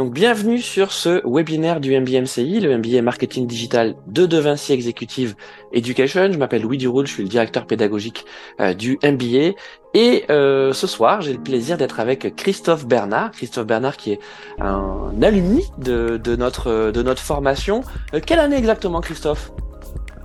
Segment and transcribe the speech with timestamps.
[0.00, 5.34] Donc bienvenue sur ce webinaire du MBMCI, le MBA Marketing Digital de De Vinci Executive
[5.74, 6.32] Education.
[6.32, 8.24] Je m'appelle Louis Duroul, je suis le directeur pédagogique
[8.60, 9.58] euh, du MBA.
[9.92, 13.32] Et euh, ce soir, j'ai le plaisir d'être avec Christophe Bernard.
[13.32, 14.20] Christophe Bernard qui est
[14.58, 17.82] un alumni de, notre, de notre formation.
[18.14, 19.52] Euh, quelle année exactement Christophe?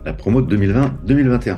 [0.06, 1.58] La promo de 2020-2021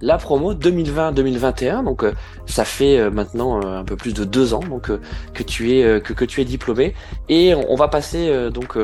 [0.00, 1.84] la promo 2020-2021.
[1.84, 2.12] Donc euh,
[2.46, 4.90] ça fait euh, maintenant euh, un peu plus de deux ans donc
[5.32, 6.94] que tu es que, que tu es diplômé
[7.28, 8.78] et on, va passer donc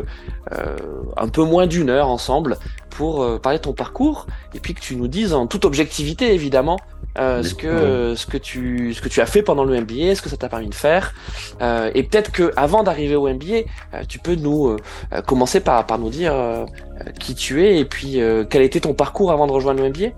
[1.17, 2.57] un peu moins d'une heure ensemble
[2.91, 6.79] pour parler de ton parcours et puis que tu nous dises en toute objectivité évidemment
[7.17, 10.29] ce que ce que tu ce que tu as fait pendant le MBA, ce que
[10.29, 11.15] ça t'a permis de faire,
[11.61, 14.77] et peut-être que avant d'arriver au MBA, tu peux nous
[15.27, 16.35] commencer par par nous dire
[17.19, 18.21] qui tu es et puis
[18.51, 20.09] quel était ton parcours avant de rejoindre le MBA.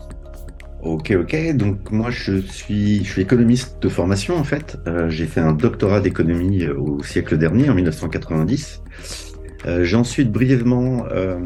[0.83, 1.57] Ok, ok.
[1.57, 4.79] Donc moi, je suis, je suis économiste de formation en fait.
[4.89, 8.83] Euh, j'ai fait un doctorat d'économie euh, au siècle dernier, en 1990.
[9.67, 11.39] Euh, j'ai ensuite brièvement, euh,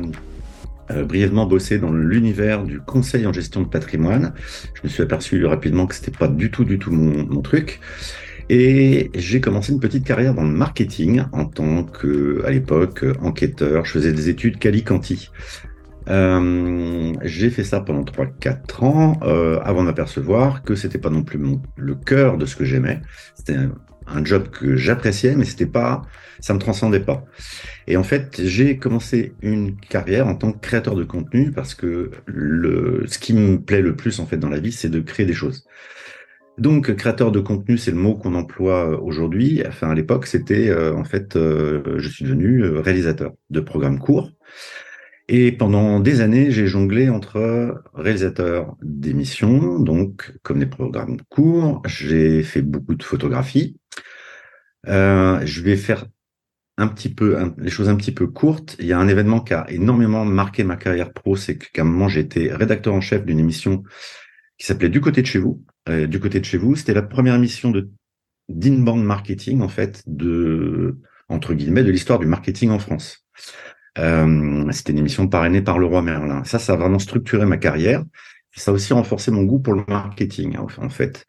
[0.91, 4.33] euh, brièvement bossé dans l'univers du conseil en gestion de patrimoine.
[4.75, 7.81] Je me suis aperçu rapidement que c'était pas du tout, du tout mon, mon truc.
[8.48, 13.84] Et j'ai commencé une petite carrière dans le marketing en tant que, à l'époque, enquêteur.
[13.84, 15.31] Je faisais des études Cali-Canti.
[16.09, 21.41] Euh, j'ai fait ça pendant 3-4 ans euh, avant d'apercevoir que c'était pas non plus
[21.77, 23.01] le cœur de ce que j'aimais.
[23.35, 23.57] C'était
[24.07, 26.03] un, job que j'appréciais, mais c'était pas,
[26.41, 27.25] ça me transcendait pas.
[27.89, 32.12] Et en fait, j'ai commencé une carrière en tant que créateur de contenu parce que
[32.27, 35.27] le, ce qui me plaît le plus en fait dans la vie, c'est de créer
[35.27, 35.67] des choses.
[36.59, 39.62] Donc, créateur de contenu, c'est le mot qu'on emploie aujourd'hui.
[39.67, 43.99] Enfin, à l'époque, c'était euh, en fait, euh, je suis devenu euh, réalisateur de programmes
[43.99, 44.33] courts.
[45.29, 51.83] Et pendant des années, j'ai jonglé entre réalisateur d'émissions, donc comme des programmes courts.
[51.85, 53.77] J'ai fait beaucoup de photographies.
[54.87, 56.07] Euh, je vais faire
[56.79, 58.77] un petit peu les choses un petit peu courtes.
[58.79, 61.85] Il y a un événement qui a énormément marqué ma carrière pro, c'est qu'à un
[61.85, 63.83] moment été rédacteur en chef d'une émission
[64.59, 65.65] qui s'appelait Du côté de chez vous.
[65.89, 67.91] Euh, du côté de chez vous, c'était la première émission de
[68.49, 73.27] d'inbound marketing en fait de entre guillemets de l'histoire du marketing en France.
[73.99, 76.45] Euh, C'était une émission parrainée par le roi Merlin.
[76.45, 78.05] Ça, ça a vraiment structuré ma carrière.
[78.55, 81.27] Ça a aussi renforcé mon goût pour le marketing, hein, en fait.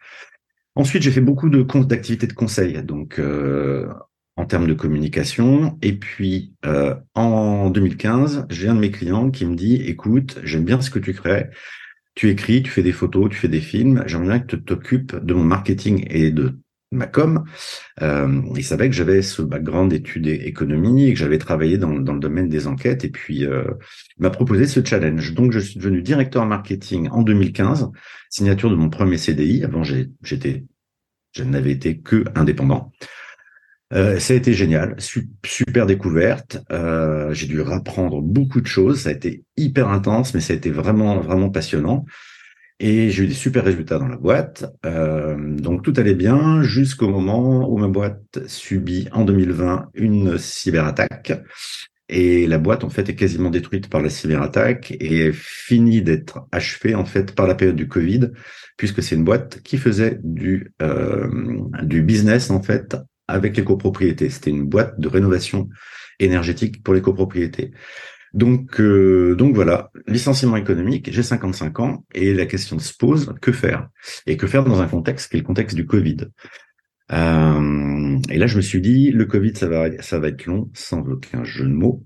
[0.76, 3.88] Ensuite, j'ai fait beaucoup de d'activités de conseil, donc euh,
[4.36, 5.78] en termes de communication.
[5.82, 10.64] Et puis, euh, en 2015, j'ai un de mes clients qui me dit, écoute, j'aime
[10.66, 11.50] bien ce que tu crées.
[12.16, 14.04] Tu écris, tu fais des photos, tu fais des films.
[14.08, 16.60] J'aimerais bien que tu t'occupes de mon marketing et de
[16.92, 17.44] ma com,
[18.02, 22.14] euh, il savait que j'avais ce background d'études économie et que j'avais travaillé dans, dans,
[22.14, 23.66] le domaine des enquêtes et puis euh,
[24.18, 25.34] il m'a proposé ce challenge.
[25.34, 27.90] Donc je suis devenu directeur marketing en 2015,
[28.30, 29.64] signature de mon premier CDI.
[29.64, 30.66] Avant j'étais,
[31.34, 32.92] je n'avais été que indépendant.
[33.94, 34.96] Euh, ça a été génial,
[35.46, 36.58] super découverte.
[36.72, 39.02] Euh, j'ai dû apprendre beaucoup de choses.
[39.02, 42.06] Ça a été hyper intense, mais ça a été vraiment vraiment passionnant.
[42.80, 44.66] Et j'ai eu des super résultats dans la boîte.
[44.86, 51.34] Euh, donc tout allait bien jusqu'au moment où ma boîte subit en 2020 une cyberattaque.
[52.10, 56.96] Et la boîte en fait est quasiment détruite par la cyberattaque et finit d'être achevée
[56.96, 58.30] en fait par la période du Covid,
[58.78, 61.28] puisque c'est une boîte qui faisait du euh,
[61.84, 62.96] du business en fait
[63.28, 64.30] avec les copropriétés.
[64.30, 65.68] C'était une boîte de rénovation
[66.20, 67.72] énergétique pour les copropriétés.
[68.38, 73.52] Donc, euh, donc voilà, licenciement économique, j'ai 55 ans et la question se pose, que
[73.52, 73.90] faire?
[74.28, 76.18] Et que faire dans un contexte qui est le contexte du Covid?
[77.14, 80.70] Euh, Et là, je me suis dit, le Covid, ça va, ça va être long,
[80.76, 82.04] sans aucun jeu de mots.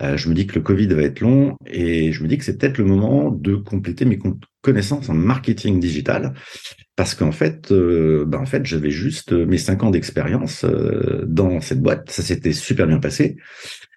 [0.00, 2.44] Euh, je me dis que le Covid va être long et je me dis que
[2.44, 4.18] c'est peut-être le moment de compléter mes
[4.60, 6.34] connaissances en marketing digital
[6.94, 10.64] parce qu'en fait, ben en fait, j'avais juste mes cinq ans d'expérience
[11.26, 12.10] dans cette boîte.
[12.10, 13.36] Ça s'était super bien passé.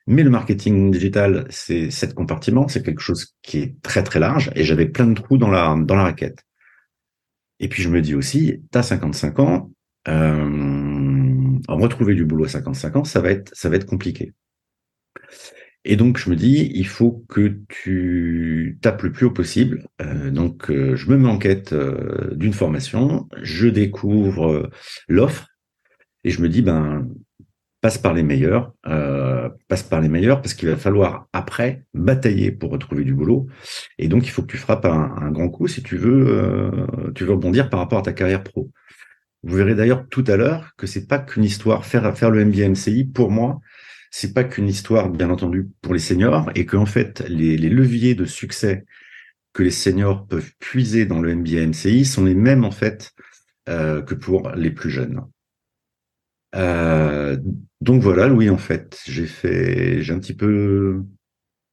[0.07, 4.51] Mais le marketing digital, c'est sept compartiments, c'est quelque chose qui est très très large
[4.55, 6.43] et j'avais plein de trous dans la dans la raquette.
[7.59, 9.71] Et puis je me dis aussi, t'as 55 ans,
[10.07, 14.33] euh, retrouver du boulot à 55 ans, ça va être ça va être compliqué.
[15.83, 19.87] Et donc je me dis, il faut que tu tapes le plus haut possible.
[20.01, 21.75] Euh, donc euh, je me mets en quête
[22.31, 24.69] d'une formation, je découvre
[25.09, 25.49] l'offre
[26.23, 27.07] et je me dis, ben
[27.81, 28.73] passe par les meilleurs,
[29.67, 33.47] passe par les meilleurs parce qu'il va falloir après batailler pour retrouver du boulot.
[33.97, 37.25] Et donc il faut que tu frappes un, grand coup si tu veux, euh, tu
[37.25, 38.71] veux rebondir par rapport à ta carrière pro.
[39.43, 42.69] Vous verrez d'ailleurs tout à l'heure que c'est pas qu'une histoire faire faire le MBA
[42.69, 43.59] MCI pour moi,
[44.11, 48.25] c'est pas qu'une histoire bien entendu pour les seniors et qu'en fait les, leviers de
[48.25, 48.85] succès
[49.53, 53.11] que les seniors peuvent puiser dans le MBA MCI sont les mêmes en fait
[53.69, 55.21] euh, que pour les plus jeunes.
[56.57, 57.37] Euh,
[57.81, 61.03] donc voilà, oui, en fait, j'ai fait, j'ai un petit peu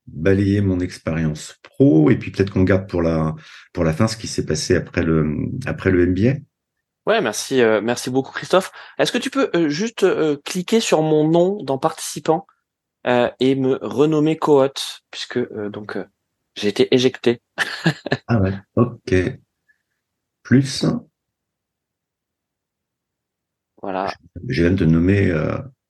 [0.06, 3.34] balayé mon expérience pro et puis peut-être qu'on garde pour la
[3.72, 5.34] pour la fin ce qui s'est passé après le
[5.64, 6.40] après le MBA.
[7.06, 8.70] Ouais, merci, euh, merci beaucoup Christophe.
[8.98, 12.46] Est-ce que tu peux euh, juste euh, cliquer sur mon nom dans participant
[13.38, 14.72] et me renommer cohort
[15.10, 15.38] puisque
[15.68, 15.98] donc
[16.54, 17.42] j'ai été éjecté.
[18.28, 19.14] ah ouais, ok.
[20.42, 20.86] Plus.
[23.84, 24.12] Voilà.
[24.48, 25.30] Je viens de te nommer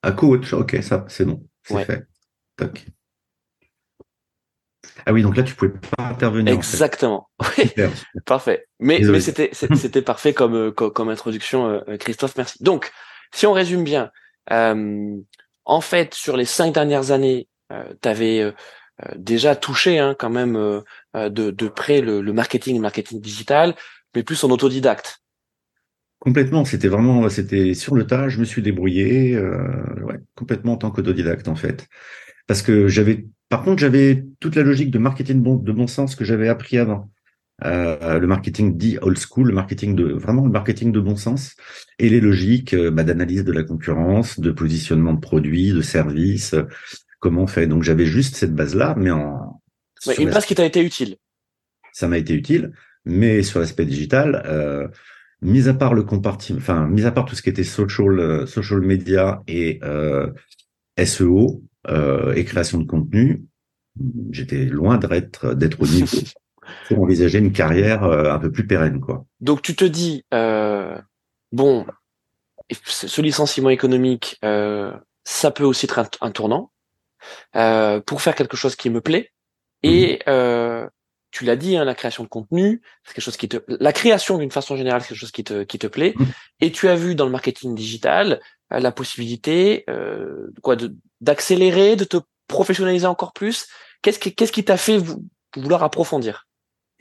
[0.01, 0.53] à coach.
[0.53, 2.05] Ok, ça c'est bon, c'est fait.
[2.57, 2.85] Toc.
[5.05, 6.53] Ah oui, donc là, tu pouvais pas intervenir.
[6.53, 7.29] Exactement.
[7.57, 7.71] Oui.
[8.25, 8.67] parfait.
[8.79, 12.35] Mais, mais c'était, c'était parfait comme, euh, comme, introduction, euh, Christophe.
[12.37, 12.63] Merci.
[12.63, 12.91] Donc,
[13.33, 14.11] si on résume bien,
[14.51, 15.15] euh,
[15.65, 18.53] en fait, sur les cinq dernières années, euh, tu avais
[19.15, 20.53] déjà touché hein, quand même
[21.13, 23.75] de, de près le, le marketing, le marketing digital,
[24.15, 25.19] mais plus en autodidacte.
[26.25, 28.27] Complètement, c'était vraiment, c'était sur le tas.
[28.27, 31.87] Je me suis débrouillé, ouais, complètement en tant qu'autodidacte en fait,
[32.47, 36.25] parce que j'avais par contre, j'avais toute la logique de marketing de bon sens que
[36.25, 37.09] j'avais appris avant.
[37.63, 41.55] Euh, le marketing dit old school, le marketing de vraiment le marketing de bon sens
[41.99, 46.53] et les logiques euh, bah, d'analyse de la concurrence, de positionnement de produits, de services,
[46.53, 46.63] euh,
[47.19, 47.67] comment on fait.
[47.67, 49.61] Donc j'avais juste cette base là, mais en
[50.17, 51.15] une base qui t'a été utile.
[51.93, 52.73] Ça m'a été utile,
[53.05, 54.87] mais sur l'aspect digital, euh,
[55.41, 58.81] mis à part le compartiment, enfin mis à part tout ce qui était social, social
[58.81, 59.79] media et
[61.03, 63.45] SEO, euh, et création de contenu,
[64.31, 66.17] j'étais loin d'être d'être au niveau
[66.87, 69.25] pour envisager une carrière euh, un peu plus pérenne, quoi.
[69.39, 70.97] Donc tu te dis euh,
[71.51, 71.85] bon,
[72.71, 74.91] ce licenciement économique, euh,
[75.23, 76.71] ça peut aussi être un, tournant
[77.55, 79.31] euh, pour faire quelque chose qui me plaît.
[79.83, 80.89] Et mhm.
[81.35, 84.37] Tu l'as dit, hein, la création de contenu, c'est quelque chose qui te, la création
[84.37, 86.13] d'une façon générale, c'est quelque chose qui te qui te plaît.
[86.17, 86.27] Mhm.
[86.61, 88.39] Et tu as vu dans le marketing digital
[88.71, 90.77] la possibilité euh, quoi
[91.19, 92.17] d'accélérer, de te
[92.47, 93.67] professionnaliser encore plus.
[94.01, 94.97] Qu'est-ce qui qu'est-ce qui t'a fait
[95.57, 96.47] vouloir approfondir?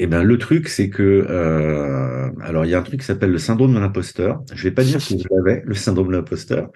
[0.01, 3.31] Eh ben le truc c'est que euh, alors il y a un truc qui s'appelle
[3.31, 4.43] le syndrome de l'imposteur.
[4.53, 6.71] Je vais pas dire que je l'avais le syndrome de l'imposteur,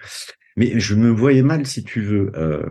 [0.55, 2.31] mais je me voyais mal si tu veux.
[2.37, 2.63] Euh,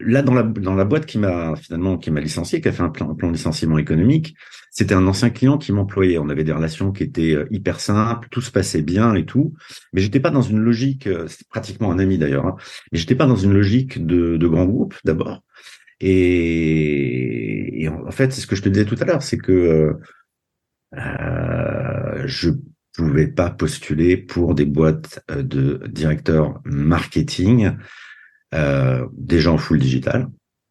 [0.00, 2.82] là dans la dans la boîte qui m'a finalement qui m'a licencié, qui a fait
[2.82, 4.36] un plan, un plan de licenciement économique,
[4.70, 6.18] c'était un ancien client qui m'employait.
[6.18, 9.54] On avait des relations qui étaient euh, hyper simples, tout se passait bien et tout,
[9.94, 11.06] mais j'étais pas dans une logique.
[11.06, 12.56] Euh, c'était pratiquement un ami d'ailleurs, hein,
[12.92, 15.42] mais j'étais pas dans une logique de, de grand groupe d'abord.
[16.00, 19.52] Et, et, en fait, c'est ce que je te disais tout à l'heure, c'est que
[19.52, 19.92] euh,
[20.98, 22.50] euh je
[22.94, 27.72] pouvais pas postuler pour des boîtes de directeurs marketing
[28.54, 30.28] euh, des gens en full digital.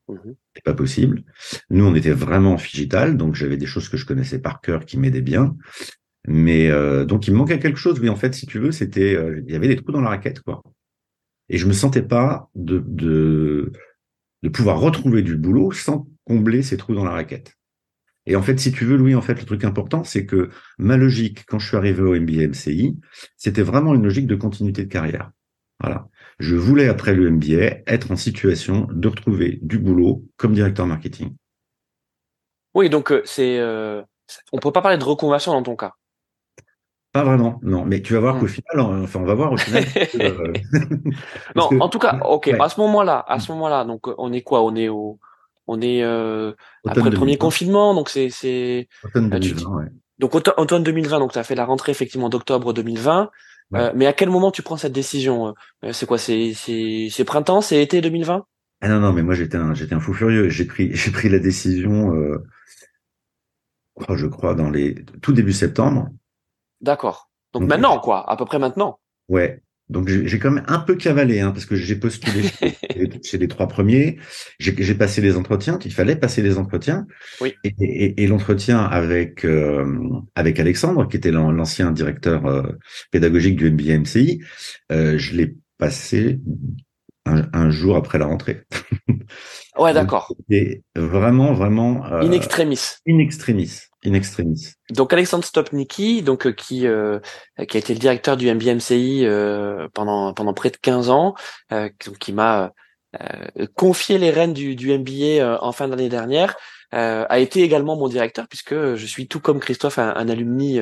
[0.07, 1.23] Mmh c'est pas possible.
[1.69, 4.85] Nous, on était vraiment en digital, donc j'avais des choses que je connaissais par cœur
[4.85, 5.57] qui m'aidaient bien.
[6.27, 7.99] Mais euh, donc il me manquait quelque chose.
[7.99, 10.09] Oui, en fait, si tu veux, c'était euh, il y avait des trous dans la
[10.09, 10.63] raquette, quoi.
[11.49, 13.73] Et je me sentais pas de, de
[14.43, 17.55] de pouvoir retrouver du boulot sans combler ces trous dans la raquette.
[18.27, 20.97] Et en fait, si tu veux, Louis, en fait, le truc important, c'est que ma
[20.97, 22.97] logique, quand je suis arrivé au MBA MCI,
[23.37, 25.31] c'était vraiment une logique de continuité de carrière.
[25.79, 26.07] Voilà.
[26.39, 31.35] Je voulais, après le MBA, être en situation de retrouver du boulot comme directeur marketing.
[32.73, 34.01] Oui, donc euh, c'est, euh,
[34.51, 35.93] on peut pas parler de reconversion dans ton cas.
[37.13, 37.85] Pas vraiment, non.
[37.85, 38.39] Mais tu vas voir hmm.
[38.41, 39.85] qu'au final, enfin, on va voir au final.
[40.15, 40.53] Euh,
[41.55, 42.49] non, en tout cas, ok.
[42.59, 44.61] À ce moment-là, à ce moment-là, donc on est quoi?
[44.63, 45.19] On est au,
[45.67, 48.87] on est après le premier confinement, donc c'est c'est.
[49.03, 49.85] Automne 2020, ouais.
[50.19, 53.29] Donc automne 2020, donc tu as fait la rentrée effectivement d'octobre 2020.
[53.73, 55.53] Euh, mais à quel moment tu prends cette décision
[55.83, 58.45] euh, C'est quoi C'est c'est printemps, c'est été 2020
[58.81, 60.49] Ah non non, mais moi j'étais un j'étais un fou furieux.
[60.49, 62.45] J'ai pris j'ai pris la décision, euh,
[63.95, 66.09] oh, je crois dans les tout début septembre.
[66.81, 67.31] D'accord.
[67.53, 68.99] Donc, maintenant quoi, à peu près maintenant.
[69.29, 69.61] Ouais.
[69.87, 72.41] Donc j'ai quand même un peu cavalé, hein, parce que j'ai postulé
[73.23, 74.17] chez, les trois premiers,
[74.59, 77.05] j'ai passé les entretiens, il fallait passer les entretiens.
[77.39, 77.53] Oui.
[77.63, 79.85] Et, et, l'entretien avec euh,
[80.33, 82.63] avec Alexandre, qui était l'ancien directeur euh,
[83.11, 84.41] pédagogique du MBA MCI,
[84.91, 86.39] euh, je l'ai passé
[87.25, 88.63] un, jour après la rentrée.
[89.77, 90.33] ouais, d'accord.
[90.49, 92.05] Et vraiment, vraiment.
[92.05, 92.97] in extremis.
[93.07, 93.81] In extremis
[94.91, 97.19] Donc Alexandre Stopnicki, donc euh, qui euh,
[97.57, 101.35] a été le directeur du MBMCI euh, pendant pendant près de 15 ans,
[102.19, 102.71] qui m'a
[103.75, 106.55] confié les rênes du, du MBA en fin d'année dernière,
[106.91, 110.81] a été également mon directeur puisque je suis tout comme Christophe un, un alumni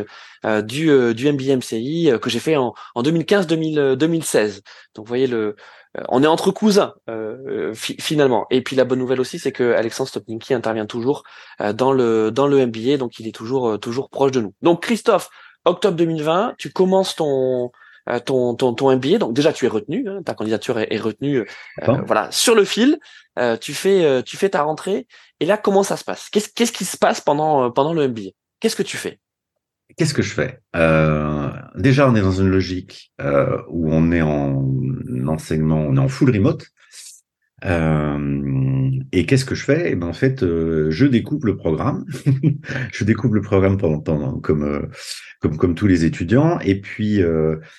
[0.63, 4.63] du du MBMCI que j'ai fait en, en 2015 2016.
[4.95, 5.55] Donc voyez le euh,
[6.09, 8.47] on est entre cousins euh, finalement.
[8.49, 11.23] Et puis la bonne nouvelle aussi, c'est que Alexandre Stopninki intervient toujours
[11.61, 14.53] euh, dans le dans le MBA, donc il est toujours toujours proche de nous.
[14.61, 15.29] Donc Christophe,
[15.65, 17.71] octobre 2020, tu commences ton
[18.25, 19.19] ton, ton ton MBA.
[19.19, 21.47] Donc déjà tu es retenu, hein, ta candidature est, retenue,
[22.05, 22.99] voilà, sur le fil.
[23.61, 25.07] tu fais tu fais ta rentrée.
[25.39, 26.29] Et là, comment ça se passe?
[26.29, 29.19] Qu'est-ce qu'est-ce qui se passe pendant pendant le MBA Qu'est-ce que tu fais?
[29.97, 30.59] Qu'est-ce que je fais?
[30.75, 34.65] Euh, Déjà, on est dans une logique euh, où on est en
[35.27, 36.67] enseignement, on est en full remote.
[37.65, 39.91] Euh, et qu'est-ce que je fais?
[39.91, 42.05] Eh ben en fait, euh, je découpe le programme.
[42.91, 44.81] je découpe le programme pendant, pendant comme euh,
[45.39, 46.59] comme comme tous les étudiants.
[46.59, 47.21] Et puis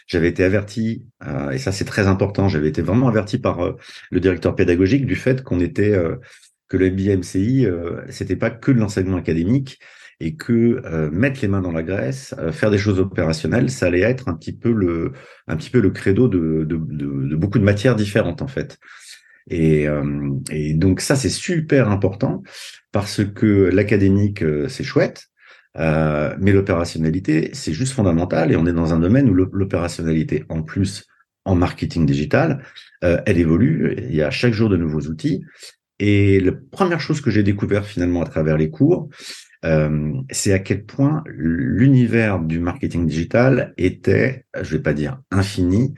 [0.06, 1.06] j'avais été averti,
[1.52, 2.48] et ça c'est très important.
[2.48, 3.74] J'avais été vraiment averti par
[4.10, 5.98] le directeur pédagogique du fait qu'on était
[6.68, 7.66] que le MBA MCI,
[8.10, 9.78] c'était pas que de l'enseignement académique
[10.20, 13.86] et que euh, mettre les mains dans la graisse, euh, faire des choses opérationnelles, ça
[13.86, 15.12] allait être un petit peu le,
[15.48, 18.78] un petit peu le credo de, de, de, beaucoup de matières différentes en fait.
[19.50, 22.42] Et, euh, et donc ça c'est super important
[22.92, 25.26] parce que l'académique c'est chouette,
[25.76, 31.04] mais l'opérationnalité c'est juste fondamental et on est dans un domaine où l'opérationnalité en plus
[31.44, 32.64] en marketing digital,
[33.02, 33.96] elle évolue.
[33.98, 35.44] Il y a chaque jour de nouveaux outils.
[35.98, 39.08] Et la première chose que j'ai découvert finalement à travers les cours,
[39.64, 45.94] euh, c'est à quel point l'univers du marketing digital était, je vais pas dire infini,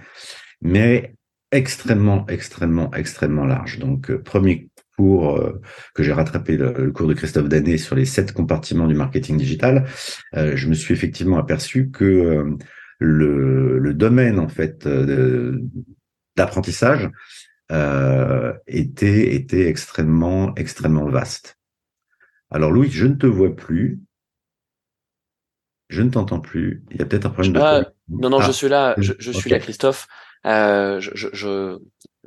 [0.63, 1.15] mais
[1.51, 3.79] extrêmement, extrêmement, extrêmement large.
[3.79, 5.61] Donc, euh, premier cours euh,
[5.95, 9.87] que j'ai rattrapé, le, cours de Christophe Danet sur les sept compartiments du marketing digital,
[10.33, 12.57] je me suis effectivement aperçu que
[12.99, 14.89] le, le, domaine en fait
[16.35, 17.11] d'apprentissage
[18.67, 21.56] était était extrêmement extrêmement vaste.
[22.51, 24.01] Alors Louis, je ne te vois plus.
[25.89, 26.85] Je ne t'entends plus.
[26.91, 27.61] Il y a peut-être un problème de.
[27.61, 28.53] Ah, non, non, je ah.
[28.53, 28.95] suis là.
[28.99, 30.09] Je, suis là, Christophe.
[30.45, 31.79] Euh, je, je,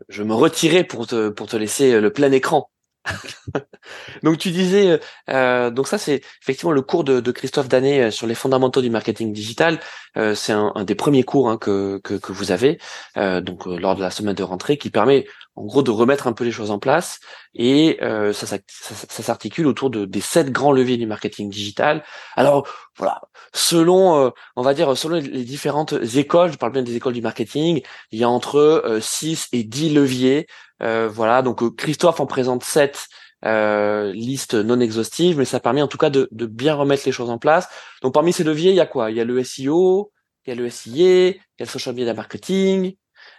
[0.08, 2.70] je, me retirais pour te, pour te laisser le plein écran.
[4.24, 5.00] donc tu disais,
[5.30, 8.90] euh, donc ça c'est effectivement le cours de, Christophe Danet euh, sur les fondamentaux du
[8.90, 9.80] marketing digital.
[10.18, 12.80] Euh, c'est un, des premiers cours hein, que, que, vous avez
[13.16, 15.26] donc lors de la semaine de rentrée qui permet
[15.60, 17.20] en gros de remettre un peu les choses en place
[17.54, 22.04] et ça, ça, s'articule autour de, des sept grands leviers du marketing digital.
[22.36, 23.22] Alors voilà,
[23.54, 27.82] selon on va dire selon les différentes écoles, je parle bien des écoles du marketing,
[28.12, 30.48] il y a entre 6 et 10 leviers
[30.82, 33.08] euh, voilà, donc euh, Christophe en présente sept
[33.46, 37.30] euh, listes non exhaustives, mais ça permet en tout cas de, bien remettre les choses
[37.30, 37.68] en place.
[38.02, 39.12] Donc parmi ces leviers, il y a quoi?
[39.12, 40.12] Il y a le SEO,
[40.46, 42.96] il y a le SIA, il y a le social media marketing.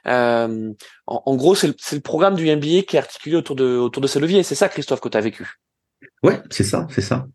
[0.06, 4.20] En, gros, c'est le, programme du MBA qui est articulé autour de, autour de ces
[4.20, 4.42] leviers.
[4.42, 5.56] C'est ça, Christophe, que tu as vécu.
[6.22, 7.26] Ouais, c'est ça, c'est ça.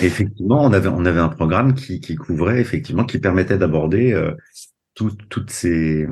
[0.00, 4.14] effectivement, on avait, on avait un programme qui, qui couvrait, effectivement, qui permettait d'aborder
[4.94, 6.06] toutes ces,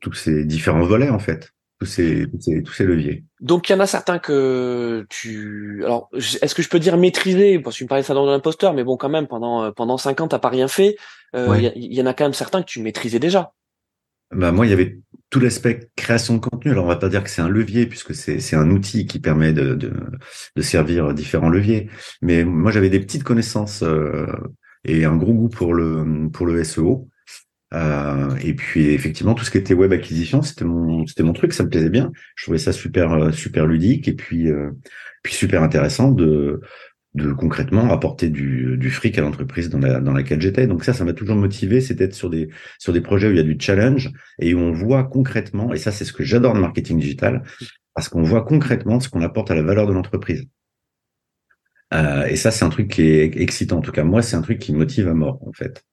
[0.00, 2.26] tous ces différents volets, en fait tous ces,
[2.62, 3.24] tous ces, leviers.
[3.40, 7.58] Donc il y en a certains que tu alors est-ce que je peux dire maîtriser?
[7.58, 9.96] Parce que tu me parlais ça dans l'imposteur mais bon quand même pendant euh, pendant
[9.96, 10.96] cinq ans t'as pas rien fait
[11.34, 13.52] euh, il y, en a quand même certains que tu maîtrisais déjà.
[14.32, 14.98] Bah moi il y avait
[15.30, 16.70] tout l'aspect création de contenu.
[16.72, 19.52] Alors on va pas dire que c'est un levier puisque c'est un outil qui permet
[19.52, 19.92] de, de,
[20.56, 21.88] de servir différents leviers.
[22.22, 24.26] Mais moi j'avais des petites connaissances euh,
[24.84, 27.08] et un gros goût pour le pour le SEO
[27.72, 31.52] euh, et puis effectivement tout ce qui était web acquisition, c'était mon c'était mon truc,
[31.52, 32.12] ça me plaisait bien.
[32.36, 34.70] Je trouvais ça super super ludique et puis euh,
[35.22, 36.60] puis super intéressant de
[37.14, 40.66] de concrètement apporter du, du fric à l'entreprise dans, la, dans laquelle j'étais.
[40.66, 43.36] Donc ça, ça m'a toujours motivé, c'est d'être sur des sur des projets où il
[43.36, 45.72] y a du challenge et où on voit concrètement.
[45.72, 47.42] Et ça, c'est ce que j'adore dans le marketing digital,
[47.94, 50.46] parce qu'on voit concrètement ce qu'on apporte à la valeur de l'entreprise.
[51.92, 53.78] Euh, et ça, c'est un truc qui est excitant.
[53.78, 55.84] En tout cas, moi, c'est un truc qui me motive à mort, en fait.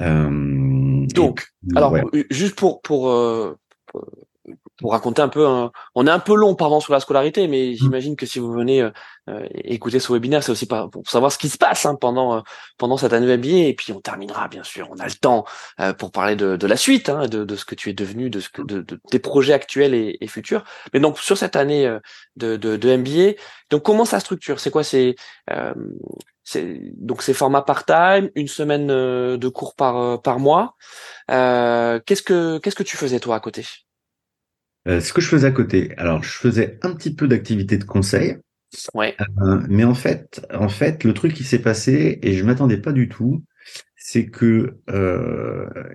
[0.00, 1.96] Euh, Donc, alors
[2.30, 3.56] juste pour pour, euh,
[4.82, 5.46] pour raconter un peu,
[5.94, 7.74] on est un peu long pardon sur la scolarité, mais mmh.
[7.76, 8.90] j'imagine que si vous venez euh,
[9.30, 12.40] euh, écouter ce webinaire, c'est aussi pour savoir ce qui se passe hein, pendant euh,
[12.76, 15.44] pendant cette année MBA, et puis on terminera bien sûr, on a le temps
[15.98, 18.40] pour parler de, de la suite, hein, de, de ce que tu es devenu, de
[18.40, 20.64] ce que de, de tes projets actuels et, et, futurs.
[20.92, 21.86] Mais donc sur cette année
[22.36, 23.38] de, de, de MBA,
[23.70, 24.60] donc comment ça structure?
[24.60, 25.14] C'est quoi C'est
[26.96, 30.76] donc c'est format part-time, une semaine euh, de cours par euh, par mois.
[31.30, 33.64] Euh, qu'est-ce que qu'est-ce que tu faisais toi à côté?
[34.86, 38.36] Ce que je faisais à côté, alors je faisais un petit peu d'activité de conseil.
[38.94, 39.14] Ouais.
[39.68, 43.08] mais en fait, en fait, le truc qui s'est passé et je m'attendais pas du
[43.08, 43.44] tout,
[43.96, 44.78] c'est que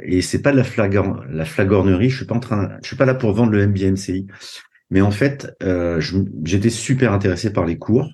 [0.03, 2.09] et c'est pas de la flagor la flagornerie.
[2.09, 4.27] Je suis pas en train, je suis pas là pour vendre le MBMCI,
[4.89, 5.51] mais en fait,
[6.43, 8.09] j'étais super intéressé par les cours.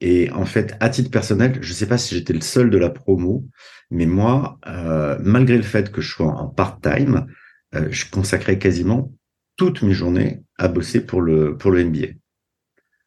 [0.00, 2.78] Et en fait, à titre personnel, je ne sais pas si j'étais le seul de
[2.78, 3.46] la promo,
[3.90, 7.26] mais moi, euh, malgré le fait que je sois en part-time,
[7.74, 9.12] euh, je consacrais quasiment
[9.56, 12.08] toutes mes journées à bosser pour le pour le NBA.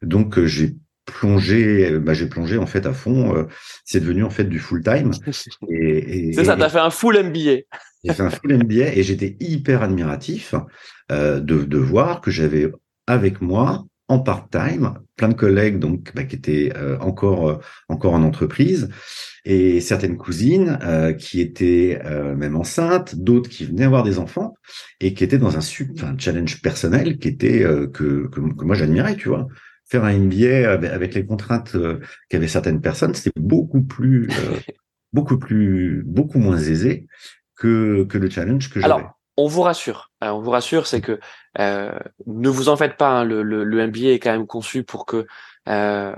[0.02, 3.46] Donc euh, j'ai plongé, bah, j'ai plongé en fait à fond.
[3.84, 5.10] c'est devenu en fait du full time.
[5.70, 7.62] Et, c'est ça, t'as fait un full MBA.
[8.04, 10.54] J'ai fait un full MBA et j'étais hyper admiratif
[11.10, 12.70] euh, de, de voir que j'avais
[13.06, 18.14] avec moi en part-time, plein de collègues donc bah, qui étaient euh, encore euh, encore
[18.14, 18.88] en entreprise
[19.44, 22.00] et certaines cousines euh, qui étaient
[22.36, 24.54] même enceintes, d'autres qui venaient avoir des enfants
[25.00, 27.60] et qui étaient dans un, un challenge personnel qui était
[27.92, 29.46] que, que, moi j'admirais, tu vois.
[29.90, 31.74] Faire un MBA avec, les contraintes
[32.28, 34.28] qu'avaient certaines personnes, c'était beaucoup plus
[35.14, 37.06] beaucoup plus beaucoup moins aisé
[37.56, 39.06] que que le challenge que j'avais
[39.38, 40.07] on vous rassure.
[40.20, 41.20] Hein, on vous rassure, c'est que
[41.58, 43.08] euh, ne vous en faites pas.
[43.08, 45.26] Hein, le, le, MBA est quand même conçu pour que
[45.68, 46.14] euh,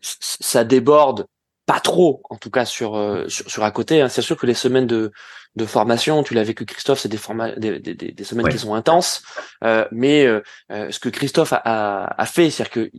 [0.00, 1.26] ça déborde
[1.66, 4.00] pas trop, en tout cas sur euh, sur, à côté.
[4.00, 4.08] Hein.
[4.08, 5.12] C'est sûr que les semaines de,
[5.56, 9.22] de formation, tu l'as vécu Christophe, c'est des, formats, des, des, semaines qui sont intenses.
[9.90, 10.26] mais
[10.70, 11.60] ce que Christophe a,
[12.20, 12.90] a, fait, c'est-à-dire que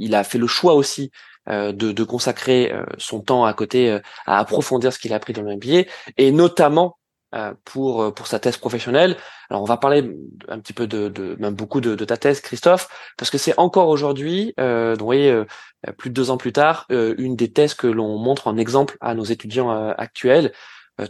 [0.00, 1.10] il a fait le choix aussi
[1.48, 5.56] de, de, consacrer son temps à côté à approfondir ce qu'il a appris dans le
[5.56, 6.97] MBA et notamment euh,
[7.64, 9.16] pour euh, pour sa thèse professionnelle.
[9.50, 10.10] Alors on va parler
[10.48, 13.58] un petit peu de, de même beaucoup de, de, ta thèse, Christophe, parce que c'est
[13.58, 15.44] encore aujourd'hui, euh, vous voyez, euh,
[15.96, 19.14] plus de deux ans plus tard, une des thèses que l'on montre en exemple à
[19.14, 20.52] nos étudiants actuels,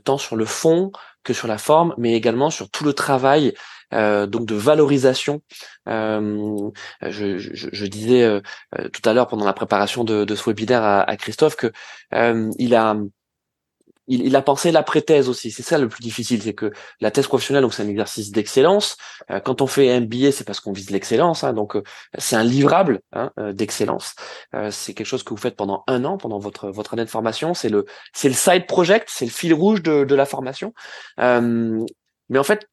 [0.04, 0.92] tant sur le fond
[1.24, 3.54] que sur la forme, mais également sur tout le travail
[3.90, 5.40] donc de valorisation.
[5.86, 6.70] Je,
[7.02, 8.42] je, je, disais
[8.92, 11.72] tout à l'heure pendant la préparation de, de ce webinaire à, à Christophe que
[12.58, 12.94] il a
[14.08, 15.50] il, a pensé l'après-thèse aussi.
[15.50, 18.96] C'est ça le plus difficile, c'est que la thèse professionnelle, donc c'est un exercice d'excellence.
[19.30, 21.44] Euh, quand on fait un MBA, c'est parce qu'on vise l'excellence.
[21.44, 21.82] Hein, donc euh,
[22.16, 24.14] c'est un livrable hein, euh, d'excellence.
[24.70, 27.54] c'est quelque chose que vous faites pendant un an, pendant votre votre année de formation.
[27.54, 30.72] C'est le c'est le side project, c'est le fil rouge de, de la formation.
[31.18, 32.66] mais en fait,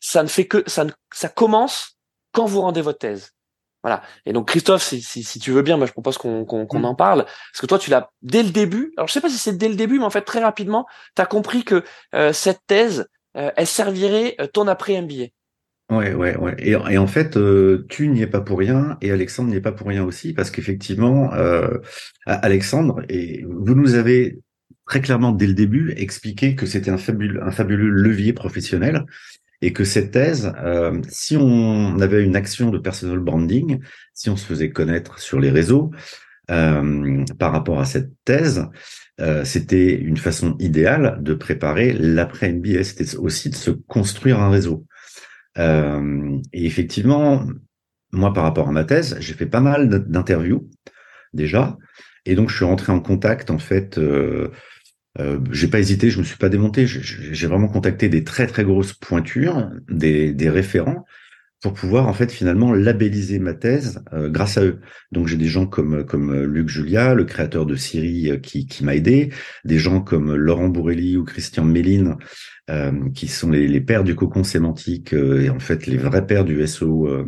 [0.00, 1.98] ça ne fait que ça ne, ça commence
[2.32, 3.32] quand vous rendez votre thèse.
[3.82, 4.02] Voilà.
[4.26, 6.84] Et donc Christophe, si, si, tu veux bien, moi je propose qu'on mm.
[6.84, 8.92] en parle, parce que toi tu l'as dès le début.
[8.96, 11.22] Alors je sais pas si c'est dès le début, mais en fait très rapidement, tu
[11.22, 15.26] as compris que euh, cette thèse, euh, elle servirait euh, ton après MBA.
[15.90, 16.54] Ouais, ouais, ouais.
[16.58, 17.38] Et, et en fait,
[17.88, 20.50] tu n'y es pas pour rien et Alexandre n'y est pas pour rien aussi, parce
[20.50, 21.30] qu'effectivement,
[22.26, 24.38] Alexandre, et vous nous avez
[24.86, 29.06] très clairement dès le début expliqué que c'était un fabuleux, un fabuleux levier professionnel
[29.60, 33.80] et que cette thèse, euh, si on avait une action de personal branding,
[34.14, 35.90] si on se faisait connaître sur les réseaux
[36.50, 38.66] euh, par rapport à cette thèse,
[39.20, 42.84] euh, c'était une façon idéale de préparer l'après MBA.
[42.84, 44.86] C'était aussi de se construire un réseau.
[45.58, 47.44] Euh, et effectivement,
[48.12, 50.70] moi, par rapport à ma thèse, j'ai fait pas mal d'interviews
[51.34, 51.76] déjà,
[52.24, 54.00] et donc je suis rentré en contact en fait.
[55.20, 56.86] Euh, euh, j'ai pas hésité, je me suis pas démonté.
[56.86, 61.04] J'ai vraiment contacté des très très grosses pointures, des, des référents,
[61.60, 64.80] pour pouvoir en fait finalement labelliser ma thèse euh, grâce à eux.
[65.10, 68.84] Donc j'ai des gens comme comme Luc Julia, le créateur de Siri, euh, qui, qui
[68.84, 69.32] m'a aidé,
[69.64, 72.16] des gens comme Laurent Bourrelli ou Christian Méline,
[72.70, 76.44] euh, qui sont les, les, pères du cocon sémantique et en fait les vrais pères
[76.44, 77.24] du SEO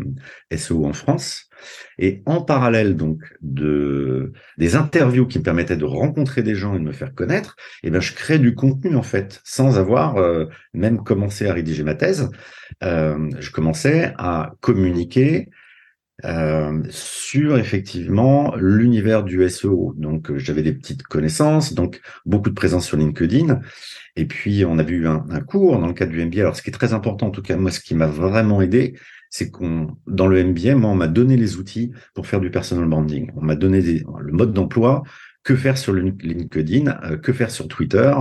[0.54, 1.49] SEO en France.
[1.98, 6.78] Et en parallèle donc de des interviews qui me permettaient de rencontrer des gens et
[6.78, 10.46] de me faire connaître, eh ben je crée du contenu en fait sans avoir euh,
[10.74, 12.30] même commencé à rédiger ma thèse.
[12.82, 15.48] Euh, je commençais à communiquer
[16.24, 19.94] euh, sur effectivement l'univers du SEO.
[19.96, 23.60] Donc j'avais des petites connaissances, donc beaucoup de présence sur LinkedIn.
[24.16, 26.40] Et puis on a eu un, un, cours dans le cadre du MBA.
[26.40, 28.94] Alors ce qui est très important, en tout cas moi, ce qui m'a vraiment aidé,
[29.30, 32.86] c'est qu'on, dans le MBA, moi, on m'a donné les outils pour faire du personal
[32.88, 33.30] branding.
[33.36, 35.04] On m'a donné le mode d'emploi,
[35.42, 38.12] que faire sur LinkedIn, euh, que faire sur Twitter,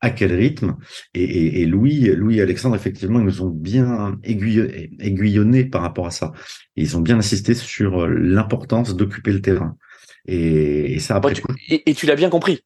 [0.00, 0.76] à quel rythme.
[1.14, 6.06] Et, et, Louis, Louis et Alexandre, effectivement, ils nous ont bien aiguillonnés aiguillonné par rapport
[6.06, 6.32] à ça.
[6.76, 9.76] Et ils ont bien insisté sur euh, l'importance d'occuper le terrain.
[10.26, 11.34] Et, ça après.
[11.68, 12.60] et, tu l'as bien compris.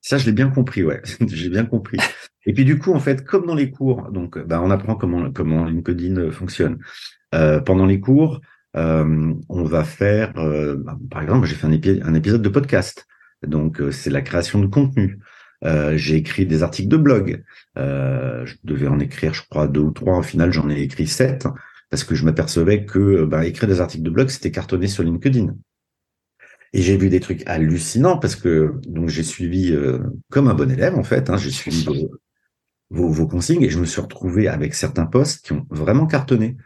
[0.00, 1.02] Ça, je l'ai bien compris, ouais.
[1.26, 1.98] J'ai bien compris.
[2.46, 5.30] Et puis du coup, en fait, comme dans les cours, donc, bah, on apprend comment
[5.30, 6.78] comment LinkedIn fonctionne.
[7.34, 8.40] Euh, pendant les cours,
[8.76, 13.06] euh, on va faire, euh, bah, par exemple, j'ai fait un, un, épisode de podcast.
[13.46, 15.18] Donc, c'est la création de contenu.
[15.94, 17.42] j'ai écrit des articles de blog.
[17.76, 20.18] je devais en écrire, je crois, deux ou trois.
[20.18, 21.48] Au final, j'en ai écrit sept
[21.90, 25.54] parce que je m'apercevais que bah, écrire des articles de blog, c'était cartonné sur LinkedIn.
[26.72, 29.76] Et j'ai vu des trucs hallucinants parce que donc j'ai suivi
[30.30, 31.28] comme un bon élève en fait.
[31.28, 32.08] Hein, j'ai suivi
[32.90, 36.56] vos, vos, consignes et je me suis retrouvé avec certains posts qui ont vraiment cartonné.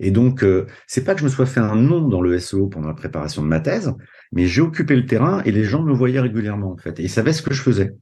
[0.00, 2.68] Et donc, euh, c'est pas que je me sois fait un nom dans le SEO
[2.68, 3.94] pendant la préparation de ma thèse,
[4.32, 7.10] mais j'ai occupé le terrain et les gens me voyaient régulièrement en fait, et ils
[7.10, 7.94] savaient ce que je faisais.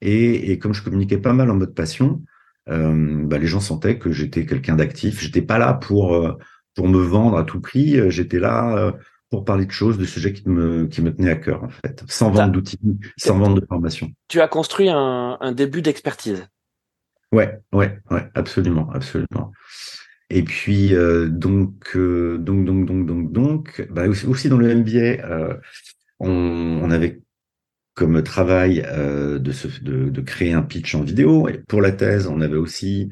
[0.00, 2.22] Et, et comme je communiquais pas mal en mode passion,
[2.68, 5.20] euh, bah, les gens sentaient que j'étais quelqu'un d'actif.
[5.20, 6.32] J'étais pas là pour euh,
[6.74, 8.10] pour me vendre à tout prix.
[8.10, 8.92] J'étais là euh,
[9.30, 12.04] pour parler de choses, de sujets qui me qui me tenaient à cœur en fait,
[12.08, 12.78] sans vendre d'outils,
[13.16, 14.10] sans vendre de formation.
[14.28, 16.48] Tu as construit un, un début d'expertise.
[17.32, 19.52] Ouais, ouais, ouais, absolument, absolument.
[20.30, 24.74] Et puis euh, donc, euh, donc, donc, donc, donc, donc, bah, aussi, aussi dans le
[24.74, 25.54] MBA, euh,
[26.18, 26.30] on,
[26.82, 27.22] on avait
[27.94, 31.48] comme travail euh, de, se, de, de, créer un pitch en vidéo.
[31.48, 33.10] Et pour la thèse, on avait aussi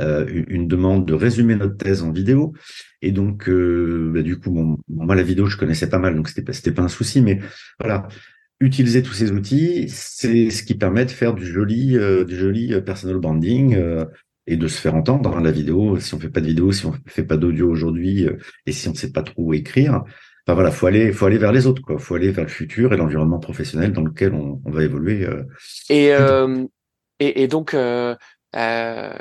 [0.00, 2.54] euh, une demande de résumer notre thèse en vidéo.
[3.02, 6.28] Et donc, euh, bah, du coup, bon, moi, la vidéo, je connaissais pas mal, donc
[6.28, 7.20] c'était pas, c'était pas un souci.
[7.20, 7.40] Mais
[7.78, 8.08] voilà,
[8.60, 12.80] utiliser tous ces outils, c'est ce qui permet de faire du joli, euh, du joli
[12.80, 14.06] personal branding euh,
[14.46, 15.30] et de se faire entendre.
[15.30, 18.26] dans La vidéo, si on fait pas de vidéo, si on fait pas d'audio aujourd'hui,
[18.26, 20.02] euh, et si on ne sait pas trop écrire,
[20.44, 21.98] Enfin voilà, faut aller, faut aller vers les autres, quoi.
[21.98, 25.24] Faut aller vers le futur et l'environnement professionnel dans lequel on, on va évoluer.
[25.24, 25.44] Euh,
[25.88, 26.64] et, euh,
[27.20, 28.16] et, et donc, euh,
[28.56, 29.14] euh,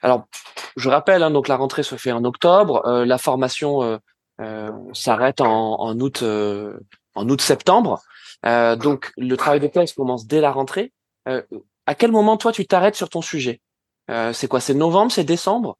[0.00, 0.28] alors,
[0.76, 3.98] je rappelle, hein, donc la rentrée se fait en octobre, euh, la formation
[4.40, 8.00] euh, s'arrête en, en, août, en août-septembre.
[8.44, 10.92] donc, le travail de thèse commence dès la rentrée.
[11.26, 13.60] à quel moment toi tu t'arrêtes sur ton sujet?
[14.32, 15.76] C'est quoi C'est novembre C'est décembre?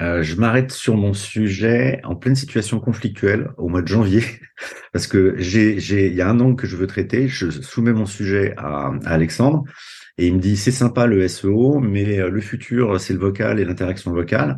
[0.00, 4.24] Euh, je m'arrête sur mon sujet en pleine situation conflictuelle au mois de janvier,
[4.92, 7.28] parce que j'ai, j'ai, il y a un an que je veux traiter.
[7.28, 9.64] Je soumets mon sujet à, Alexandre
[10.16, 13.60] et il me dit c'est sympa le SEO, mais euh, le futur c'est le vocal
[13.60, 14.56] et l'interaction vocale.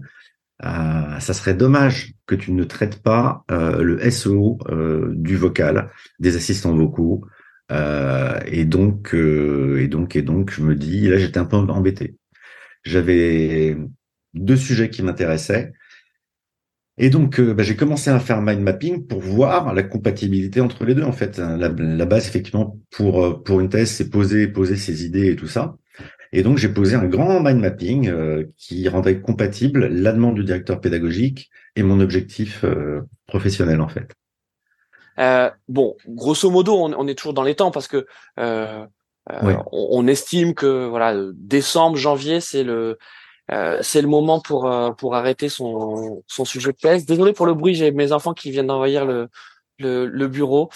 [0.65, 5.91] Euh, ça serait dommage que tu ne traites pas euh, le SEO euh, du vocal,
[6.21, 7.25] des assistants vocaux.
[8.47, 12.17] et donc, et donc, et donc, je me dis là j'étais un peu embêté.
[12.83, 13.77] J'avais
[14.35, 15.73] deux sujets qui m'intéressaient.
[16.99, 20.85] Et donc, euh, bah, j'ai commencé à faire mind mapping pour voir la compatibilité entre
[20.85, 21.03] les deux.
[21.03, 25.33] En fait, la, base, effectivement, pour euh, pour une thèse, c'est poser poser ses idées
[25.33, 25.77] et tout ça.
[26.33, 30.45] Et donc, j'ai posé un grand mind mapping euh, qui rendait compatible la demande du
[30.45, 32.65] directeur pédagogique et mon objectif
[33.27, 34.15] professionnel, en fait.
[35.69, 38.07] bon, grosso modo, on, on, est toujours dans les temps parce que
[39.31, 42.99] on, on, estime que voilà, décembre, janvier, c'est le
[43.51, 47.07] euh, c'est le moment pour euh, pour arrêter son son sujet de thèse.
[47.07, 49.29] Désolé pour le bruit, j'ai mes enfants qui viennent d'envahir le
[49.79, 50.71] le, le, bureau.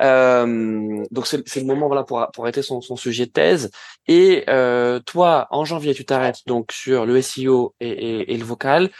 [0.00, 3.70] Euh, donc c'est le moment voilà pour pour arrêter son son sujet de thèse.
[4.06, 8.44] Et euh, toi, en janvier, tu t'arrêtes donc sur le SEO et, et, et le
[8.44, 8.90] vocal.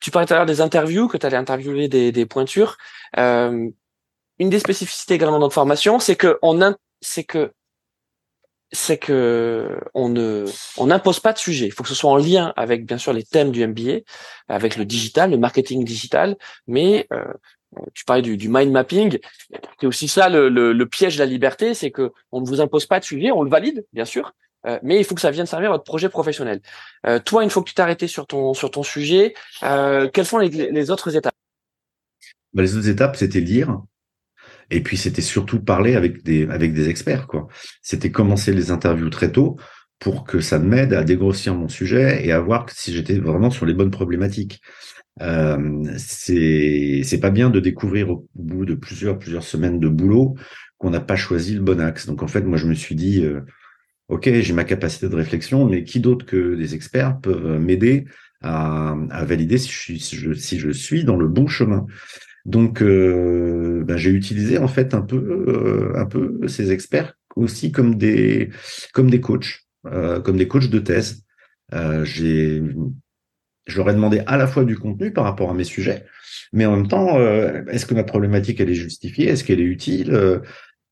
[0.00, 2.76] Tu parlais tout à l'heure des interviews, que tu allais interviewer des, des pointures.
[3.18, 3.68] Euh,
[4.40, 7.52] une des spécificités également de notre formation, c'est que on c'est que
[8.72, 10.46] c'est que on ne
[10.78, 11.66] on n'impose pas de sujet.
[11.66, 14.00] Il faut que ce soit en lien avec bien sûr les thèmes du MBA,
[14.48, 17.24] avec le digital, le marketing digital, mais euh,
[17.94, 19.18] tu parlais du, du mind mapping,
[19.80, 22.60] c'est aussi ça le, le, le, piège de la liberté, c'est que on ne vous
[22.60, 24.32] impose pas de sujet, on le valide bien sûr,
[24.66, 26.60] euh, mais il faut que ça vienne servir votre projet professionnel.
[27.06, 30.26] Euh, toi, une fois que tu t'es arrêté sur ton sur ton sujet, euh, quelles
[30.26, 31.34] sont les, les autres étapes?
[32.52, 33.80] Bah, Les autres étapes, c'était lire,
[34.72, 37.46] et puis c'était surtout parler avec des avec des experts quoi.
[37.82, 39.56] C'était commencer les interviews très tôt
[39.98, 43.66] pour que ça m'aide à dégrossir mon sujet et à voir si j'étais vraiment sur
[43.66, 44.60] les bonnes problématiques.
[45.20, 50.34] Euh, c'est c'est pas bien de découvrir au bout de plusieurs plusieurs semaines de boulot
[50.78, 52.06] qu'on n'a pas choisi le bon axe.
[52.06, 53.42] Donc en fait, moi je me suis dit euh,
[54.08, 58.06] ok, j'ai ma capacité de réflexion, mais qui d'autre que des experts peuvent m'aider
[58.42, 61.86] à, à, valider si je, suis, si je, si je suis dans le bon chemin?
[62.44, 67.72] Donc, euh, ben, j'ai utilisé en fait un peu, euh, un peu ces experts aussi
[67.72, 68.50] comme des,
[68.92, 71.22] comme des coachs, euh, comme des coachs de thèse.
[71.72, 72.62] Euh, j'ai,
[73.66, 76.04] je leur ai demandé à la fois du contenu par rapport à mes sujets,
[76.52, 79.64] mais en même temps, euh, est-ce que ma problématique elle est justifiée, est-ce qu'elle est
[79.64, 80.12] utile,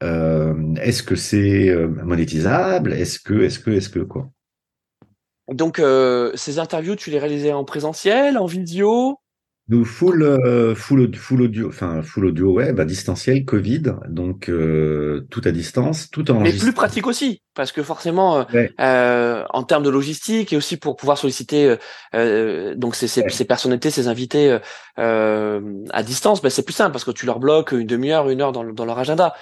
[0.02, 4.30] euh, est-ce que c'est monétisable, est-ce que, est-ce que, est-ce que quoi?
[5.52, 5.82] Donc,
[6.36, 9.19] ces interviews, tu les réalisais en présentiel, en vidéo?
[9.70, 15.24] Nous, full, euh, full, full audio, enfin full audio web à distanciel, Covid, donc euh,
[15.30, 16.40] tout à distance, tout en.
[16.40, 20.76] Mais plus pratique aussi, parce que forcément, euh, euh, en termes de logistique et aussi
[20.76, 21.76] pour pouvoir solliciter
[22.16, 24.58] euh, donc ces, ces, ces, personnalités, ces invités
[24.96, 28.52] à distance, ben, c'est plus simple parce que tu leur bloques une demi-heure, une heure
[28.52, 29.34] dans, dans leur agenda.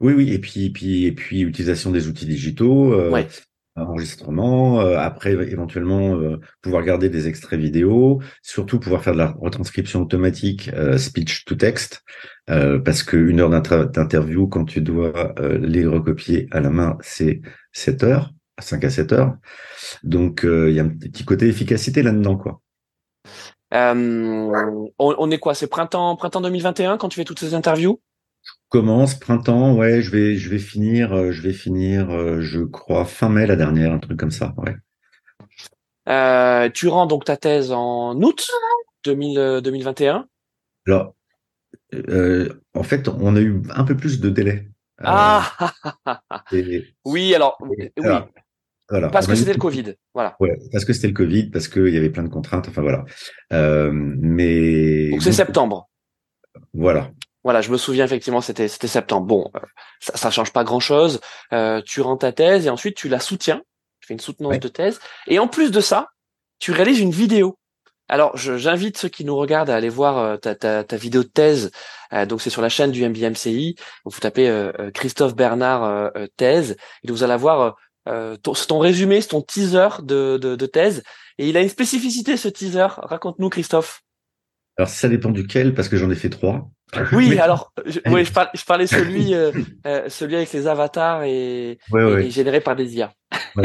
[0.00, 3.10] Oui, oui, et puis, et puis, et puis, utilisation des outils digitaux.
[3.10, 3.28] Ouais
[3.76, 9.34] enregistrement, euh, après éventuellement euh, pouvoir garder des extraits vidéo, surtout pouvoir faire de la
[9.40, 12.02] retranscription automatique euh, speech to text,
[12.46, 17.40] parce qu'une heure d'interview, quand tu dois les recopier à la main, c'est
[17.72, 19.36] 7 heures, 5 à 7 heures.
[20.02, 22.60] Donc il y a un petit côté efficacité là-dedans, quoi.
[23.72, 24.52] On,
[24.98, 25.54] on, est quoi?
[25.54, 28.00] C'est printemps, printemps 2021 quand tu fais toutes ces interviews?
[28.72, 33.04] Commence printemps, ouais, je vais je vais finir euh, je vais finir euh, je crois
[33.04, 34.74] fin mai la dernière, un truc comme ça, ouais.
[36.08, 38.50] Euh, tu rends donc ta thèse en août
[39.04, 40.26] 2000, 2021
[40.86, 41.14] Alors
[42.74, 44.70] en fait, on a eu un peu plus de délai.
[45.04, 45.52] Ah
[47.04, 47.90] oui, alors oui.
[48.88, 49.08] Voilà.
[49.10, 49.94] Parce que c'était le Covid.
[50.14, 50.34] Voilà.
[50.40, 52.68] Ouais, parce que c'était le Covid, parce qu'il y avait plein de contraintes.
[52.68, 53.04] Enfin voilà.
[53.50, 55.90] Mais Donc c'est septembre.
[56.72, 57.10] Voilà.
[57.44, 59.26] Voilà, je me souviens effectivement, c'était c'était septembre.
[59.26, 59.60] Bon, euh,
[60.00, 61.20] ça, ça change pas grand chose.
[61.86, 63.62] tu rends ta thèse et ensuite tu la soutiens.
[64.00, 64.98] Tu fais une soutenance de thèse.
[65.28, 66.08] Et en plus de ça,
[66.58, 67.58] tu réalises une vidéo.
[68.08, 71.28] Alors, j'invite ceux qui nous regardent à aller voir euh, ta, ta, ta vidéo de
[71.28, 71.70] thèse.
[72.12, 73.74] Euh, donc, c'est sur la chaîne du MBMCI.
[74.04, 77.70] Donc, vous tapez euh, euh, Christophe Bernard euh, euh, thèse et vous allez avoir euh,
[78.08, 81.02] euh, ton, ton résumé, c'est ton teaser de, de, de thèse.
[81.38, 82.88] Et il a une spécificité ce teaser.
[82.98, 84.02] Raconte-nous, Christophe.
[84.76, 86.68] Alors ça dépend duquel, parce que j'en ai fait trois.
[87.14, 89.52] Oui, Mais- alors, je, ouais, je, parlais, je parlais celui, euh,
[89.86, 92.26] euh, celui avec les avatars et, Ouais, et- ouais.
[92.26, 93.12] et généré par des IA.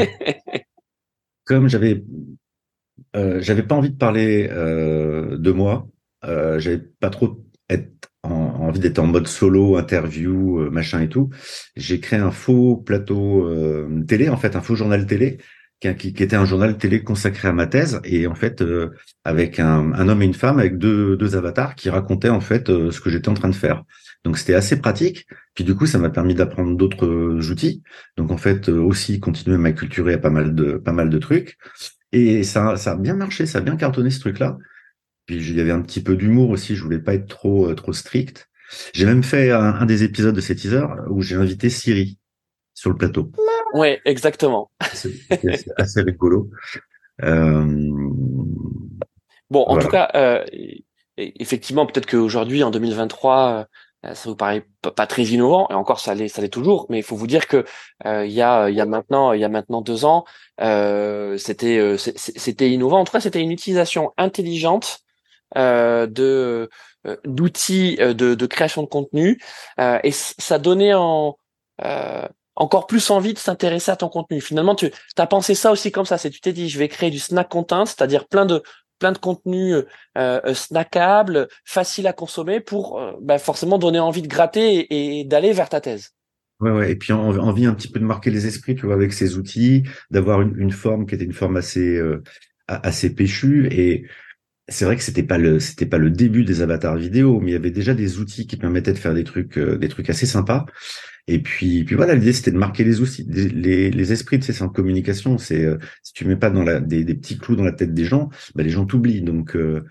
[1.45, 2.03] Comme j'avais,
[3.15, 5.87] euh, j'avais pas envie de parler de moi.
[6.23, 11.29] J'avais pas trop être en, envie d'être en mode solo, interview, machin et tout.
[11.75, 13.49] J'ai créé un faux plateau
[14.07, 15.37] télé, en fait, un faux journal télé,
[15.79, 18.91] qui, qui, était un journal télé consacré à ma thèse, et en fait, euh,
[19.23, 22.69] avec un, un homme et une femme, avec deux, deux avatars qui racontaient en fait
[22.69, 23.83] euh, ce que j'étais en train de faire.
[24.23, 25.25] Donc c'était assez pratique.
[25.53, 27.81] Puis du coup, ça m'a permis d'apprendre d'autres euh, outils.
[28.17, 31.17] Donc en fait, euh, aussi continuer à m'acculturer à pas mal de pas mal de
[31.17, 31.57] trucs.
[32.11, 34.57] Et ça, ça a bien marché, ça a bien cartonné ce truc-là.
[35.25, 36.75] Puis il y avait un petit peu d'humour aussi.
[36.75, 38.49] Je voulais pas être trop euh, trop strict.
[38.93, 42.19] J'ai même fait un, un des épisodes de ces teasers où j'ai invité Siri
[42.73, 43.31] sur le plateau.
[43.73, 44.71] Ouais, exactement.
[44.93, 46.49] C'est assez, assez rigolo.
[47.23, 47.65] Euh,
[49.49, 49.83] Bon, en Voilà.
[49.85, 50.83] tout cas, euh, et
[51.41, 53.65] effectivement, peut-être qu'aujourd'hui, en 2023,
[54.05, 56.85] euh, ça vous paraît pas très innovant, et encore ça l'est, ça l'est toujours.
[56.89, 57.63] Mais il faut vous dire que
[58.05, 60.25] euh, il y a, il y a maintenant, il y a maintenant deux ans,
[60.61, 62.99] euh, c'était, euh, c'était innovant.
[62.99, 64.99] En tout cas, c'était une utilisation intelligente
[65.57, 66.69] euh, de
[67.07, 69.39] euh, d'outils de, de création de contenu,
[69.79, 71.37] euh, et ça donnait en
[71.85, 74.41] euh, encore plus envie de s'intéresser à ton contenu.
[74.41, 76.17] Finalement, tu as pensé ça aussi comme ça.
[76.17, 78.61] C'est tu t'es dit, je vais créer du snack content, c'est-à-dire plein de
[78.99, 79.83] plein de contenus euh,
[80.17, 85.53] euh, snackables, faciles à consommer pour euh, bah, forcément donner envie de gratter et, d'aller
[85.53, 86.15] vers ta thèse.
[86.59, 86.91] Ouais, ouais.
[86.91, 89.37] Et puis en- envie un petit peu de marquer les esprits, tu vois, avec ces
[89.37, 92.23] outils, d'avoir une, une forme qui était une forme assez euh,
[92.67, 93.67] assez péchue.
[93.71, 94.05] Et
[94.67, 97.53] c'est vrai que c'était pas le c'était pas le début des avatars vidéo, mais il
[97.53, 100.25] y avait déjà des outils qui permettaient de faire des trucs euh, des trucs assez
[100.25, 100.65] sympas.
[101.27, 104.39] Et puis puis voilà, l'idée c'était de marquer les outils, les, les esprits.
[104.39, 105.37] Tu sais, c'est en communication.
[105.37, 107.93] C'est euh, si tu mets pas dans la des, des petits clous dans la tête
[107.93, 109.21] des gens, bah, les gens t'oublient.
[109.21, 109.83] Donc euh,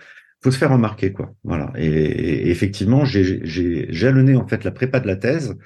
[0.42, 1.34] faut se faire remarquer quoi.
[1.44, 1.72] Voilà.
[1.76, 5.56] Et, et effectivement, j'ai j'ai jalonné en fait la prépa de la thèse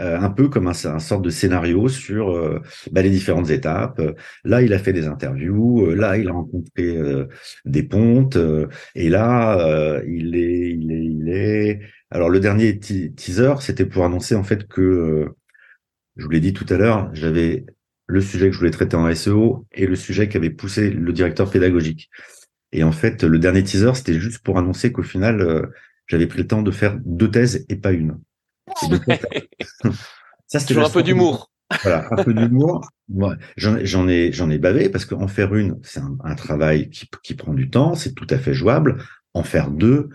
[0.00, 2.60] euh, un peu comme un, un sorte de scénario sur euh,
[2.92, 4.00] bah, les différentes étapes.
[4.44, 5.86] Là, il a fait des interviews.
[5.90, 7.26] euh, Là, il a rencontré euh,
[7.64, 8.36] des pontes.
[8.36, 11.80] euh, et là, euh, il est, il est, il est.
[12.10, 15.28] Alors, le dernier te- teaser, c'était pour annoncer en fait que,
[16.16, 17.66] je vous l'ai dit tout à l'heure, j'avais
[18.06, 21.50] le sujet que je voulais traiter en SEO et le sujet qu'avait poussé le directeur
[21.50, 22.10] pédagogique.
[22.72, 25.70] Et en fait, le dernier teaser, c'était juste pour annoncer qu'au final,
[26.06, 28.18] j'avais pris le temps de faire deux thèses et pas une.
[30.46, 31.50] Ça, Toujours la un peu d'humour.
[31.82, 32.88] Voilà, un peu d'humour.
[33.08, 36.88] Moi, j'en j'en ai, j'en ai bavé parce qu'en faire une, c'est un, un travail
[36.90, 39.02] qui, qui prend du temps, c'est tout à fait jouable.
[39.34, 40.08] En faire deux,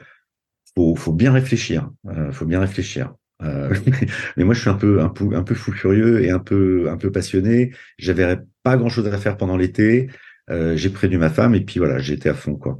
[0.75, 1.89] faut, faut bien réfléchir.
[2.07, 3.13] Euh, faut bien réfléchir.
[3.43, 3.73] Euh,
[4.37, 6.89] mais moi, je suis un peu, un peu, un peu fou furieux et un peu,
[6.89, 7.71] un peu passionné.
[7.97, 10.09] J'avais pas grand chose à faire pendant l'été.
[10.49, 12.77] Euh, j'ai prévenu ma femme et puis voilà, j'étais à fond, quoi.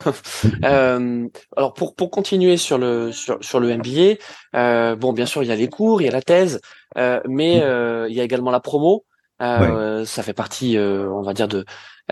[0.64, 4.16] Euh, alors pour pour continuer sur le sur sur le MBA,
[4.54, 6.60] euh, bon bien sûr il y a les cours, il y a la thèse,
[6.98, 9.04] euh, mais euh, il y a également la promo.
[9.42, 11.64] Euh, Ça fait partie, euh, on va dire de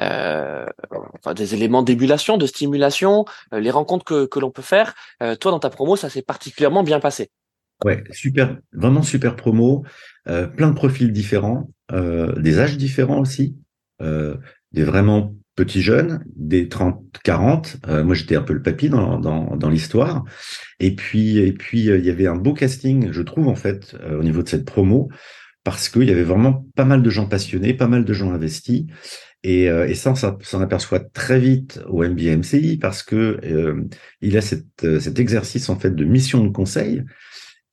[0.02, 0.66] euh,
[1.18, 4.94] enfin, des éléments d'émulation, de stimulation, euh, les rencontres que que l'on peut faire.
[5.22, 7.30] Euh, toi dans ta promo ça s'est particulièrement bien passé.
[7.84, 9.84] Ouais, super, vraiment super promo,
[10.28, 13.56] euh, plein de profils différents, euh, des âges différents aussi,
[14.00, 14.36] euh,
[14.72, 17.76] des vraiment petits jeunes, des 30, 40.
[17.88, 20.24] Euh, moi, j'étais un peu le papy dans, dans, dans l'histoire.
[20.80, 23.96] Et puis, et puis, euh, il y avait un beau casting, je trouve en fait,
[24.00, 25.08] euh, au niveau de cette promo,
[25.62, 28.84] parce qu'il y avait vraiment pas mal de gens passionnés, pas mal de gens investis.
[29.44, 33.84] Et, euh, et ça, on s'en aperçoit très vite au MBMCI parce que euh,
[34.22, 37.04] il a cette, cet exercice en fait de mission de conseil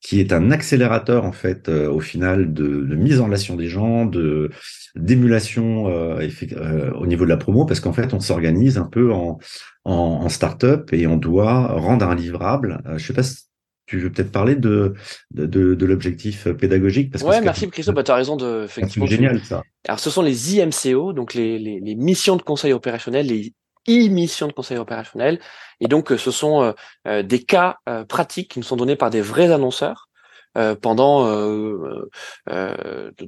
[0.02, 3.68] qui est un accélérateur en fait euh, au final de, de mise en relation des
[3.68, 4.50] gens, de
[4.96, 9.12] d'émulation euh, euh, au niveau de la promo, parce qu'en fait on s'organise un peu
[9.12, 9.38] en,
[9.84, 12.82] en, en start-up et on doit rendre un livrable.
[12.86, 13.44] Euh, je sais pas si
[13.86, 14.94] tu veux peut-être parler de
[15.30, 18.36] de, de, de l'objectif pédagogique parce que Ouais, c'est merci Christophe, bah, tu as raison
[18.36, 19.06] de c'est effectivement.
[19.06, 19.62] tu- génial ça.
[19.88, 23.52] Alors, ce sont les IMCO, donc les, les, les missions de conseil opérationnel, les
[23.88, 25.40] e-missions de conseil opérationnel.
[25.80, 26.72] Et donc, euh, ce sont euh,
[27.08, 30.08] euh, des cas euh, pratiques qui nous sont donnés par des vrais annonceurs
[30.82, 31.24] pendant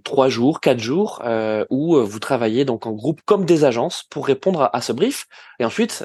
[0.04, 1.22] trois jours, quatre jours,
[1.70, 5.24] où vous travaillez donc en groupe comme des agences pour répondre à, ce brief.
[5.58, 6.04] Et ensuite,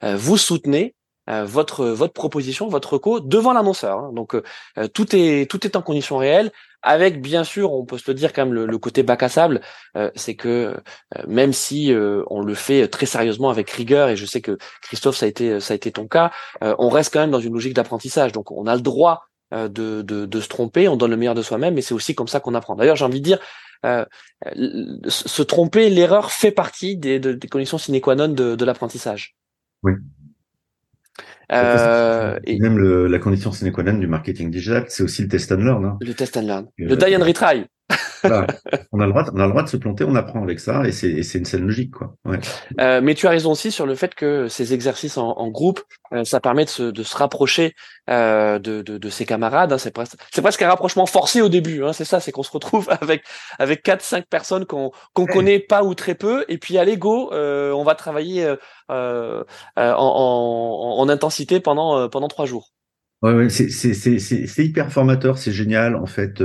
[0.00, 0.94] vous soutenez
[1.26, 3.98] votre votre proposition, votre co devant l'annonceur.
[3.98, 4.12] Hein.
[4.14, 4.40] Donc
[4.94, 6.50] tout est tout est en condition réelle
[6.84, 9.60] avec bien sûr, on peut se le dire quand même le, côté bac à sable,
[9.96, 14.16] euh, c'est que euh, même si euh, on le fait très sérieusement avec rigueur, et
[14.16, 17.20] je sais que Christophe ça a été ça a été ton cas, on reste quand
[17.20, 18.32] même dans une logique d'apprentissage.
[18.32, 21.74] Donc on a le droit de, de, se tromper, on donne le meilleur de soi-même,
[21.74, 22.74] mais c'est aussi comme ça qu'on apprend.
[22.74, 23.38] D'ailleurs, j'ai envie de dire,
[25.08, 29.36] se tromper, l'erreur fait partie des, des conditions sine qua non de, de l'apprentissage.
[29.82, 29.92] Oui.
[31.52, 35.28] Euh, et même le, la condition sine qua non du marketing digital, c'est aussi le
[35.28, 35.84] test and learn.
[35.84, 35.98] Hein.
[36.00, 36.66] Le test and learn.
[36.78, 37.66] le die and retry.
[38.92, 40.86] on a le droit, on a le droit de se planter, on apprend avec ça,
[40.86, 42.14] et c'est, c'est une scène logique, quoi.
[42.24, 42.38] Ouais.
[42.80, 45.80] Euh, mais tu as raison aussi sur le fait que ces exercices en, en groupe,
[46.12, 47.74] euh, ça permet de se, de se rapprocher
[48.10, 49.72] euh, de, de, de, ses camarades.
[49.72, 49.78] Hein.
[49.78, 51.82] C'est presque, c'est presque un rapprochement forcé au début.
[51.82, 51.92] Hein.
[51.92, 53.24] C'est ça, c'est qu'on se retrouve avec
[53.58, 57.32] avec quatre, cinq personnes qu'on qu'on connaît pas ou très peu, et puis allez go,
[57.32, 58.56] euh, on va travailler euh,
[58.90, 59.42] euh,
[59.76, 62.72] en, en, en, intensité pendant pendant trois jours.
[63.22, 66.42] Ouais, ouais c'est, c'est, c'est, c'est hyper formateur, c'est génial en fait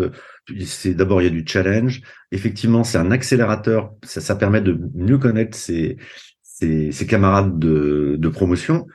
[0.65, 2.01] c'est d'abord il y a du challenge.
[2.31, 3.93] Effectivement, c'est un accélérateur.
[4.03, 5.97] Ça, ça permet de mieux connaître ses,
[6.41, 8.88] ses, ses camarades de, de, promotion.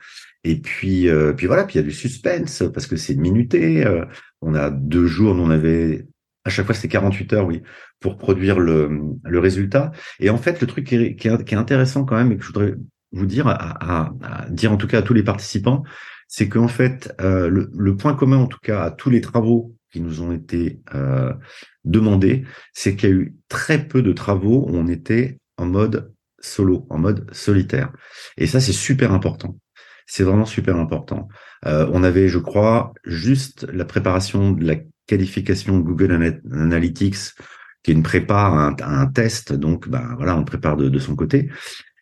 [0.43, 3.85] Et puis, euh, puis voilà, puis il y a du suspense parce que c'est minuté.
[3.85, 4.05] Euh,
[4.41, 6.07] on a deux jours, on avait
[6.45, 7.63] à chaque fois c'était 48 heures, oui,
[7.99, 9.91] pour produire le, le résultat.
[10.19, 12.37] Et en fait, le truc qui est, qui est, qui est intéressant quand même et
[12.37, 12.75] que je voudrais
[13.11, 15.83] vous dire, à, à, à, dire en tout cas à tous les participants,
[16.27, 19.73] c'est qu'en fait, euh, le, le, point commun en tout cas à tous les travaux
[19.95, 21.31] qui nous ont été euh,
[21.85, 26.11] demandés, c'est qu'il y a eu très peu de travaux où on était en mode
[26.37, 27.93] solo, en mode solitaire.
[28.35, 29.57] Et ça, c'est super important.
[30.05, 31.29] C'est vraiment super important.
[31.65, 34.75] Euh, on avait, je crois, juste la préparation de la
[35.07, 37.31] qualification Google Analytics,
[37.81, 39.53] qui est une prépa, un, un test.
[39.53, 41.49] Donc, bah voilà, on prépare de son côté.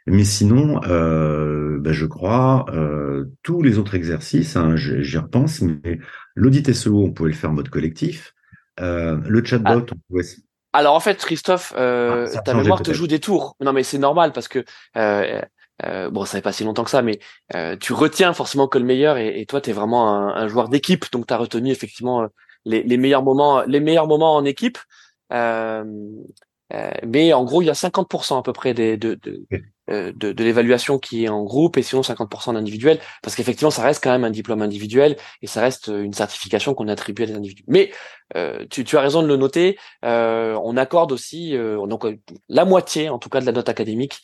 [0.05, 5.99] Mais sinon, euh, bah, je crois, euh, tous les autres exercices, hein, j'y repense, mais
[6.35, 8.33] l'audit SEO, on pouvait le faire en mode collectif.
[8.79, 9.93] Euh, le chatbot, ah.
[9.93, 10.25] on pouvait...
[10.73, 13.55] Alors en fait, Christophe, euh, ah, ta mémoire te joue des tours.
[13.61, 14.65] Non mais c'est normal parce que
[14.97, 15.39] euh,
[15.85, 17.19] euh, bon, ça fait pas si longtemps que ça, mais
[17.55, 20.47] euh, tu retiens forcément que le meilleur et, et toi, tu es vraiment un, un
[20.47, 22.27] joueur d'équipe, donc tu as retenu effectivement
[22.65, 24.77] les, les, meilleurs moments, les meilleurs moments en équipe.
[25.31, 25.83] Euh,
[27.05, 29.45] mais en gros, il y a 50% à peu près des, de, de,
[29.89, 33.69] euh, de, de l'évaluation qui est en groupe et sinon 50% en individuel parce qu'effectivement
[33.69, 37.25] ça reste quand même un diplôme individuel et ça reste une certification qu'on attribue à
[37.25, 37.65] des individus.
[37.67, 37.91] Mais
[38.37, 42.05] euh, tu, tu, as raison de le noter euh, on accorde aussi euh, donc
[42.47, 44.21] la moitié en tout cas de la note académique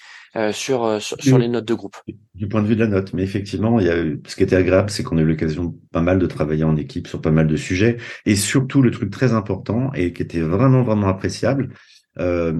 [0.53, 1.97] sur, sur, les notes de groupe.
[2.35, 4.55] Du point de vue de la note mais effectivement il y a ce qui était
[4.55, 7.47] agréable c'est qu'on a eu l'occasion pas mal de travailler en équipe sur pas mal
[7.47, 11.73] de sujets et surtout le truc très important et qui était vraiment vraiment appréciable
[12.19, 12.53] euh,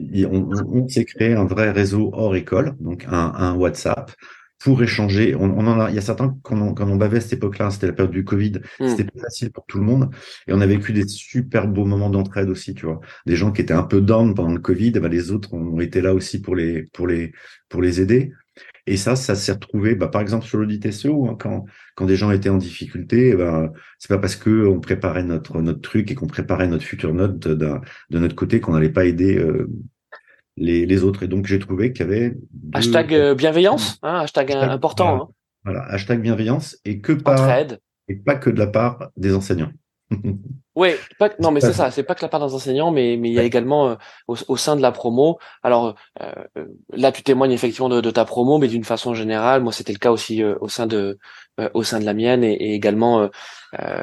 [0.00, 4.12] on, on, s'est créé un vrai réseau hors école, donc un, un WhatsApp
[4.58, 5.34] pour échanger.
[5.34, 7.34] On, on, en a, il y a certains quand on, quand on bavait à cette
[7.34, 8.88] époque-là, c'était la période du Covid, hmm.
[8.88, 10.10] c'était plus facile pour tout le monde,
[10.46, 13.00] et on a vécu des super beaux moments d'entraide aussi, tu vois.
[13.26, 16.00] Des gens qui étaient un peu down pendant le Covid, ben les autres ont été
[16.00, 17.32] là aussi pour les pour les
[17.68, 18.32] pour les aider.
[18.86, 22.16] Et ça, ça s'est retrouvé, bah, par exemple, sur l'audit SEO, hein, quand, quand des
[22.16, 26.14] gens étaient en difficulté, bah, c'est pas parce que on préparait notre, notre truc et
[26.14, 27.74] qu'on préparait notre future note de,
[28.10, 29.68] de notre côté qu'on n'allait pas aider euh,
[30.56, 31.22] les, les, autres.
[31.22, 32.36] Et donc, j'ai trouvé qu'il y avait...
[32.72, 35.08] Hashtag euh, bienveillance, hein, hashtag, important.
[35.08, 35.28] Voilà, hein.
[35.64, 37.58] voilà, hashtag bienveillance et que par...
[38.10, 39.72] Et pas que de la part des enseignants.
[40.78, 41.90] Oui, pas, non, mais c'est ça.
[41.90, 43.96] C'est pas que la part des enseignants, mais mais il y a également euh,
[44.28, 45.40] au, sein de la promo.
[45.64, 46.32] Alors euh,
[46.92, 50.12] là, tu témoignes effectivement de, ta promo, mais d'une façon générale, moi, c'était le cas
[50.12, 51.18] aussi euh, au sein de
[51.74, 53.28] au sein de la mienne et, également,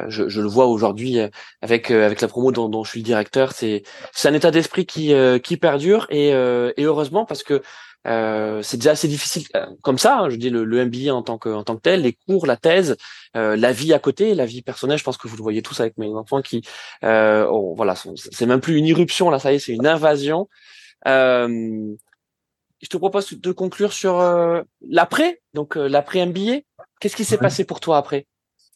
[0.09, 1.19] je, je, le vois aujourd'hui
[1.61, 3.53] avec avec la promo dont, dont, je suis le directeur.
[3.53, 7.61] C'est c'est un état d'esprit qui qui perdure et, et heureusement parce que
[8.05, 10.19] euh, c'est déjà assez difficile euh, comme ça.
[10.19, 12.45] Hein, je dis le, le, MBA en tant que en tant que tel, les cours,
[12.45, 12.97] la thèse,
[13.35, 14.97] euh, la vie à côté, la vie personnelle.
[14.97, 16.61] Je pense que vous le voyez tous avec mes enfants qui,
[17.03, 20.47] euh, voilà, c'est même plus une irruption là, ça y est, c'est une invasion.
[21.07, 21.93] Euh,
[22.81, 24.21] je te propose de conclure sur
[24.87, 26.59] l'après, donc l'après MBA.
[26.99, 28.27] Qu'est-ce qui s'est passé pour toi après?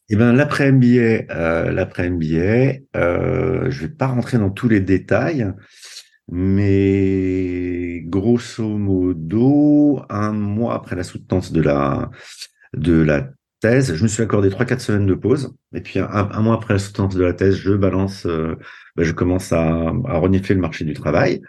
[0.10, 5.54] Eh ben l'après MBA, l'après MBA, je vais pas rentrer dans tous les détails.
[6.32, 12.12] Mais grosso modo, un mois après la soutenance de la,
[12.74, 13.30] de la
[13.62, 15.54] thèse, je me suis accordé trois quatre semaines de pause.
[15.74, 18.56] Et puis un, mois après la soutenance de la thèse, je balance, euh,
[18.96, 21.42] ben, je commence à, à renifler le marché du travail.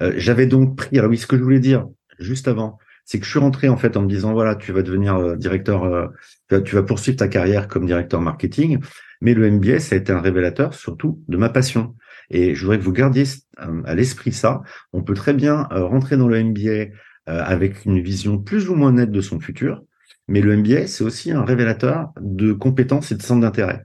[0.00, 1.86] Euh, j'avais donc pris, alors oui, ce que je voulais dire
[2.18, 4.82] juste avant, c'est que je suis rentré en fait en me disant voilà, tu vas
[4.82, 6.08] devenir euh, directeur, euh,
[6.64, 8.78] tu vas poursuivre ta carrière comme directeur marketing,
[9.20, 11.94] mais le ça a été un révélateur surtout de ma passion.
[12.32, 13.24] Et je voudrais que vous gardiez
[13.58, 14.62] à l'esprit ça.
[14.92, 16.92] On peut très bien rentrer dans le MBA
[17.26, 19.82] avec une vision plus ou moins nette de son futur,
[20.26, 23.84] mais le MBA c'est aussi un révélateur de compétences et de centres d'intérêt.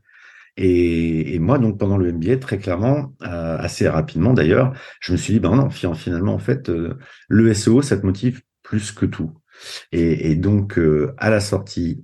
[0.57, 5.33] Et, moi, donc pendant le MBA, très clairement, euh, assez rapidement d'ailleurs, je me suis
[5.33, 6.97] dit, ben non, finalement, en fait, euh,
[7.29, 9.31] le SEO, ça te motive plus que tout.
[9.91, 12.03] Et, donc, euh, à la sortie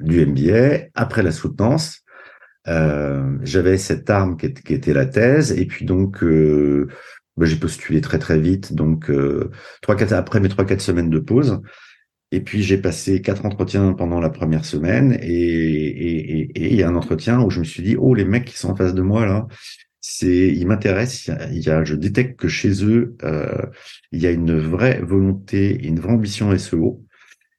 [0.00, 2.01] du MBA, après la soutenance,
[2.66, 8.38] j'avais cette arme qui, était la thèse, et puis donc, ben, j'ai postulé très très
[8.38, 8.74] vite.
[8.74, 9.10] Donc,
[9.80, 11.60] trois quatre après mes trois quatre semaines de pause,
[12.32, 16.96] et puis j'ai passé quatre entretiens pendant la première semaine et il y a un
[16.96, 19.26] entretien où je me suis dit oh les mecs qui sont en face de moi
[19.26, 19.46] là
[20.04, 21.36] c'est ils m'intéressent.
[21.52, 23.66] Il y a je détecte que chez eux euh,
[24.10, 27.04] il y a une vraie volonté une vraie ambition SEO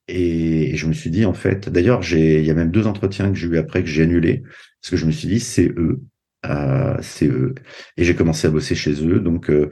[0.07, 3.31] et je me suis dit en fait d'ailleurs j'ai il y a même deux entretiens
[3.31, 4.43] que j'ai eu après que j'ai annulé
[4.83, 6.01] parce que je me suis dit c'est eux
[6.45, 7.55] euh, c'est eux
[7.95, 9.69] et j'ai commencé à bosser chez eux donc euh,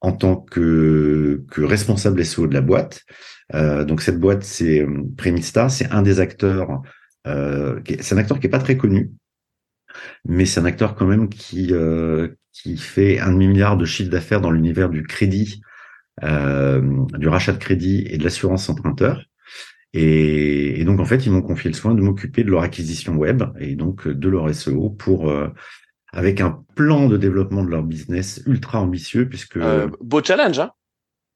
[0.00, 3.04] en tant que, que responsable SEO de la boîte
[3.54, 4.86] euh, donc cette boîte, c'est
[5.18, 6.80] Premista, c'est un des acteurs.
[7.26, 9.12] C'est un acteur qui est pas très connu,
[10.24, 11.72] mais c'est un acteur quand même qui
[12.52, 15.60] qui fait un demi milliard de chiffre d'affaires dans l'univers du crédit,
[16.22, 19.24] du rachat de crédit et de l'assurance emprunteur.
[19.94, 23.42] Et, donc en fait, ils m'ont confié le soin de m'occuper de leur acquisition web
[23.58, 25.32] et donc de leur SEO pour
[26.12, 29.58] avec un plan de développement de leur business ultra ambitieux puisque
[30.00, 30.72] beau challenge hein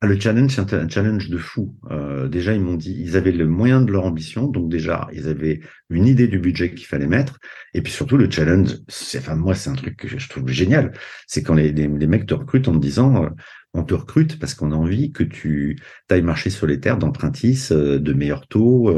[0.01, 1.75] ah, le challenge, c'est un, challenge de fou.
[1.91, 5.27] Euh, déjà, ils m'ont dit, ils avaient le moyen de leur ambition, donc déjà, ils
[5.27, 5.59] avaient
[5.91, 7.41] une idée du budget qu'il fallait mettre.
[7.75, 10.93] Et puis surtout, le challenge, c'est, enfin, moi, c'est un truc que je trouve génial.
[11.27, 13.29] C'est quand les, les, mecs te recrutent en te disant, euh,
[13.75, 17.69] on te recrute parce qu'on a envie que tu ailles marcher sur les terres d'Empruntis,
[17.71, 18.93] euh, de meilleurs taux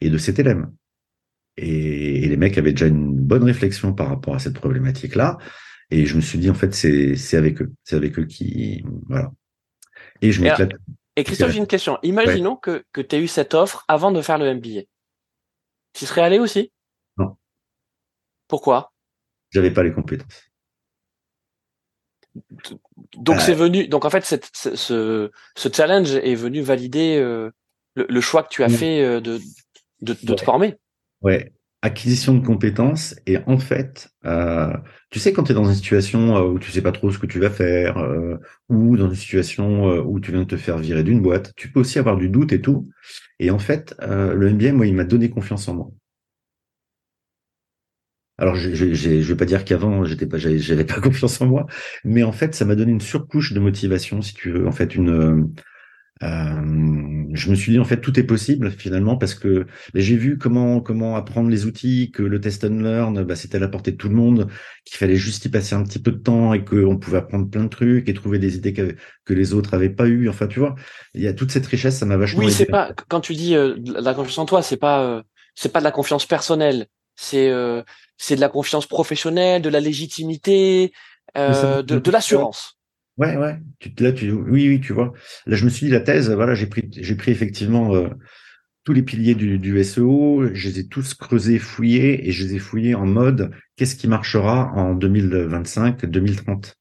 [0.00, 0.72] et de CTLM.
[1.56, 5.38] Et, et les mecs avaient déjà une bonne réflexion par rapport à cette problématique-là.
[5.90, 7.72] Et je me suis dit, en fait, c'est, c'est avec eux.
[7.84, 9.32] C'est avec eux qui, voilà.
[10.22, 10.72] Et je m'éclate.
[11.16, 11.98] Et Christophe, j'ai une question.
[12.02, 14.82] Imaginons que, que tu aies eu cette offre avant de faire le MBA.
[15.92, 16.72] Tu serais allé aussi?
[17.18, 17.36] Non.
[18.46, 18.92] Pourquoi?
[19.50, 20.50] J'avais pas les compétences.
[23.16, 23.40] Donc euh.
[23.40, 23.88] c'est venu.
[23.88, 27.50] Donc en fait, cette, ce, ce challenge est venu valider euh,
[27.94, 30.76] le, choix que tu as fait euh, de, te former.
[31.22, 31.52] Ouais
[31.82, 34.70] acquisition de compétences et en fait, euh,
[35.08, 37.24] tu sais quand tu es dans une situation où tu sais pas trop ce que
[37.24, 37.96] tu vas faire
[38.68, 41.80] ou dans une situation où tu viens de te faire virer d'une boîte, tu peux
[41.80, 42.90] aussi avoir du doute et tout.
[43.38, 45.90] Et en fait, le MBA, moi, il m'a donné confiance en moi.
[48.40, 51.66] Alors, je, je, je vais pas dire qu'avant, j'étais pas, j'avais pas confiance en moi,
[52.04, 54.94] mais en fait, ça m'a donné une surcouche de motivation, si tu veux, en fait,
[54.94, 55.52] une
[56.22, 60.36] euh, je me suis dit en fait tout est possible finalement parce que j'ai vu
[60.36, 63.92] comment comment apprendre les outils, que le test and learn bah, c'était à la portée
[63.92, 64.48] de tout le monde,
[64.84, 67.64] qu'il fallait juste y passer un petit peu de temps et qu'on pouvait apprendre plein
[67.64, 70.28] de trucs et trouver des idées que, que les autres avaient pas eu.
[70.28, 70.74] Enfin tu vois,
[71.14, 72.44] il y a toute cette richesse, ça m'a vachement.
[72.44, 75.22] Oui, c'est pas quand tu dis euh, la confiance en toi, c'est pas euh,
[75.54, 76.86] c'est pas de la confiance personnelle,
[77.16, 77.50] c'est
[78.20, 80.92] c'est de la confiance professionnelle, de la légitimité,
[81.34, 82.80] de, de l'assurance.
[83.20, 83.58] Ouais, ouais.
[83.78, 85.12] Tu, là, tu, oui, oui, tu vois.
[85.46, 88.08] Là, je me suis dit, la thèse, voilà, j'ai pris, j'ai pris effectivement euh,
[88.84, 92.54] tous les piliers du, du, SEO, je les ai tous creusés, fouillés, et je les
[92.54, 96.76] ai fouillés en mode, qu'est-ce qui marchera en 2025, 2030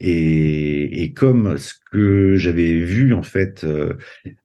[0.00, 3.94] et, et comme ce que j'avais vu en fait euh,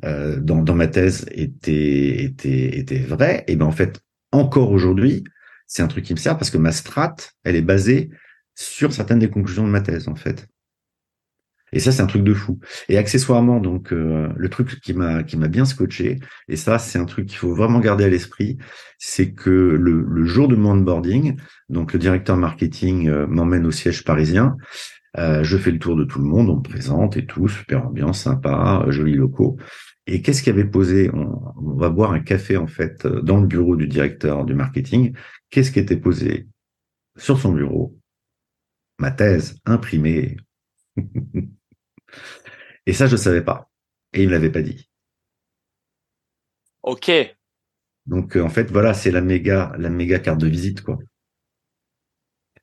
[0.05, 3.99] euh, dans, dans ma thèse était était était vrai, et ben en fait
[4.31, 5.23] encore aujourd'hui,
[5.69, 7.15] c'est un truc qui me sert parce que ma strat,
[7.45, 8.09] elle est basée
[8.55, 10.47] sur certaines des conclusions de ma thèse en fait.
[11.71, 12.59] Et ça, c'est un truc de fou.
[12.89, 16.97] Et accessoirement, donc euh, le truc qui m'a qui m'a bien scotché, et ça, c'est
[16.97, 18.57] un truc qu'il faut vraiment garder à l'esprit,
[18.97, 21.37] c'est que le, le, jour de mon onboarding,
[21.69, 24.57] donc le directeur marketing euh, m'emmène au siège parisien.
[25.17, 27.85] Euh, je fais le tour de tout le monde, on me présente et tout, super
[27.85, 29.57] ambiance, sympa, jolis locaux.
[30.07, 33.47] Et qu'est-ce qui avait posé on, on, va boire un café en fait dans le
[33.47, 35.15] bureau du directeur du marketing.
[35.49, 36.47] Qu'est-ce qui était posé
[37.17, 37.97] sur son bureau?
[38.97, 40.37] Ma thèse imprimée
[42.85, 43.69] Et ça, je ne savais pas.
[44.13, 44.89] Et il me l'avait pas dit.
[46.81, 47.11] Ok.
[48.05, 50.97] Donc, euh, en fait, voilà, c'est la méga, la méga carte de visite, quoi.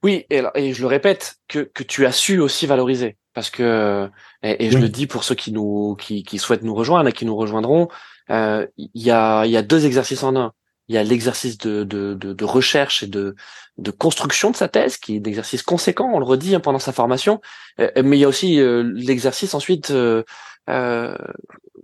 [0.03, 3.17] Oui, et, je le répète, que, que tu as su aussi valoriser.
[3.37, 4.09] Parce que,
[4.43, 7.27] et, je le dis pour ceux qui nous, qui, qui souhaitent nous rejoindre et qui
[7.27, 7.89] nous rejoindront,
[8.31, 10.55] euh, il y, a, y a deux exercices en un.
[10.89, 13.37] Il y a l'exercice de, de, de, recherche et de,
[13.77, 16.79] de construction de sa thèse, qui est un exercice conséquent, on le redit hein, pendant
[16.79, 17.43] sa formation,
[17.79, 20.23] euh, mais il y a aussi euh, l'exercice ensuite euh,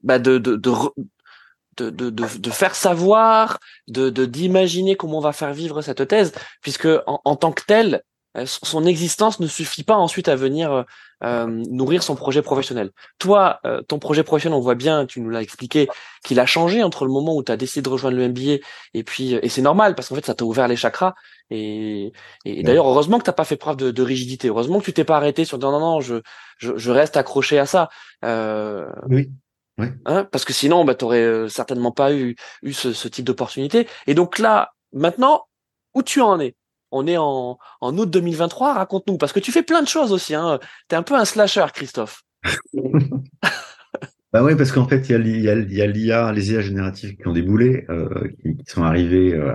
[0.02, 0.70] bah de, de, de,
[1.76, 6.32] de, de, de, faire savoir, de d'imaginer comment on va faire vivre cette thèse,
[6.62, 8.11] puisque en, en tant que telle, euh,
[8.44, 10.82] son existence ne suffit pas ensuite à venir euh,
[11.22, 12.90] euh, nourrir son projet professionnel.
[13.18, 15.88] Toi, ton projet professionnel, on voit bien, tu nous l'as expliqué,
[16.24, 18.64] qu'il a changé entre le moment où tu as décidé de rejoindre le MBA
[18.94, 21.14] et puis et c'est normal parce qu'en fait ça t'a ouvert les chakras
[21.50, 22.12] et,
[22.44, 25.04] et d'ailleurs heureusement que t'as pas fait preuve de, de, rigidité, heureusement que tu t'es
[25.04, 26.16] pas arrêté sur non non non je
[26.58, 27.88] je, je reste accroché à ça.
[28.24, 29.30] Euh, oui.
[29.78, 29.86] Oui.
[30.04, 33.88] Hein, parce que sinon, bah, t'aurais certainement pas eu eu ce, ce type d'opportunité.
[34.06, 35.46] Et donc là, maintenant,
[35.94, 36.54] où tu en es?
[36.92, 40.34] On est en, en août 2023, raconte-nous, parce que tu fais plein de choses aussi.
[40.34, 40.60] Hein.
[40.88, 42.22] Tu es un peu un slasher, Christophe.
[44.32, 47.86] bah oui, parce qu'en fait, il y a, l'IA, les IA génératives qui ont déboulé,
[47.88, 49.54] euh, qui, sont arrivés euh,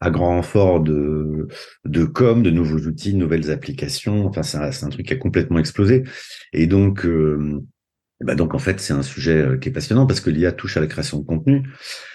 [0.00, 1.48] à grand renfort de,
[1.86, 4.26] de com, de nouveaux outils, de nouvelles applications.
[4.26, 6.04] Enfin, c'est un, truc qui a complètement explosé.
[6.52, 7.62] Et donc, euh,
[8.20, 10.80] bah donc en fait, c'est un sujet qui est passionnant parce que l'IA touche à
[10.80, 11.64] la création de contenu.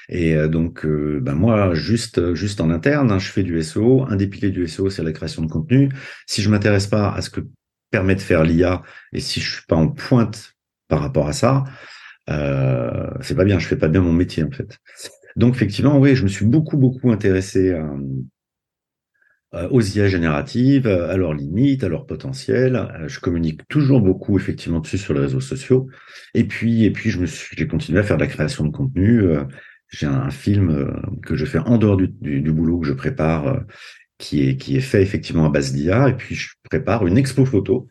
[0.09, 4.05] Et euh, donc, euh, ben moi, juste, juste en interne, hein, je fais du SEO.
[4.09, 5.89] Un des piliers du SEO, c'est la création de contenu.
[6.25, 7.41] Si je m'intéresse pas à ce que
[7.91, 8.81] permet de faire l'IA,
[9.13, 10.55] et si je suis pas en pointe
[10.87, 11.63] par rapport à ça,
[12.29, 13.59] euh, c'est pas bien.
[13.59, 14.79] Je fais pas bien mon métier en fait.
[15.35, 17.87] Donc effectivement, oui, je me suis beaucoup, beaucoup intéressé à,
[19.71, 22.87] aux IA génératives, à leurs limites, à leur potentiel.
[23.07, 25.87] Je communique toujours beaucoup effectivement dessus sur les réseaux sociaux.
[26.35, 28.69] Et puis, et puis, je me suis, j'ai continué à faire de la création de
[28.69, 29.23] contenu
[29.89, 30.91] j'ai un film euh,
[31.23, 33.59] que je fais en dehors du, du, boulot que je prépare, euh,
[34.17, 37.45] qui est qui est fait effectivement à base d'IA, et puis je prépare une expo
[37.45, 37.87] photo,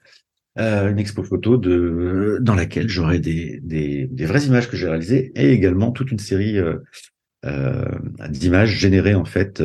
[0.58, 4.88] euh, une expo photo de dans laquelle j'aurai des, des, des vraies images que j'ai
[4.88, 6.76] réalisées et également toute une série euh,
[7.44, 7.84] euh
[8.28, 9.62] d'images générées en fait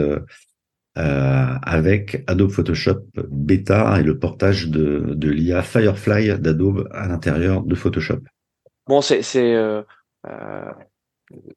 [0.98, 7.64] euh, avec Adobe Photoshop bêta et le portage de, de l'IA Firefly d'Adobe à l'intérieur
[7.64, 8.20] de Photoshop.
[8.88, 9.56] Bon, c'est c'est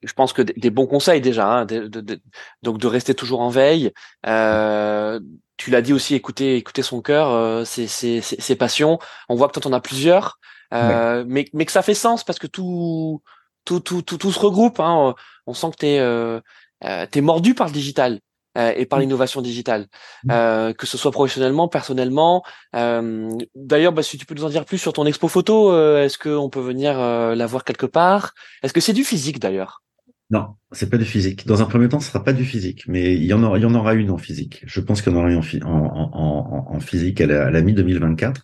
[0.02, 2.20] je pense que des bons conseils déjà, hein, de, de,
[2.62, 3.92] donc de rester toujours en veille.
[4.26, 5.20] Euh,
[5.56, 8.98] tu l'as dit aussi, écouter, écouter son cœur, euh, ses, ses, ses, passions.
[9.28, 10.38] On voit que toi, en as plusieurs,
[10.74, 13.22] euh, mais, mais que ça fait sens parce que tout,
[13.64, 14.80] tout, tout, tout, tout se regroupe.
[14.80, 15.14] Hein.
[15.46, 16.40] On sent que t'es euh,
[16.84, 18.20] euh, es mordu par le digital.
[18.56, 19.86] Euh, et par l'innovation digitale,
[20.24, 20.30] mmh.
[20.32, 22.42] euh, que ce soit professionnellement, personnellement.
[22.74, 26.18] Euh, d'ailleurs, bah, si tu peux nous en dire plus sur ton expo photo, est-ce
[26.18, 28.32] qu'on peut venir la voir quelque part?
[28.62, 29.82] Est-ce que c'est du physique d'ailleurs?
[30.30, 31.46] Non, c'est pas du physique.
[31.46, 33.62] Dans un premier temps, ce sera pas du physique, mais il y en aura, il
[33.62, 34.62] y en aura une en physique.
[34.66, 37.50] Je pense qu'il y en aura une en, en, en, en physique à la, à
[37.50, 38.34] la mi-2024.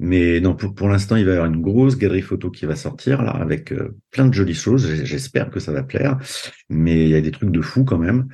[0.00, 2.74] Mais non, pour, pour l'instant, il va y avoir une grosse galerie photo qui va
[2.74, 5.04] sortir là, avec euh, plein de jolies choses.
[5.04, 6.18] J'espère que ça va plaire,
[6.68, 8.28] mais il y a des trucs de fou quand même.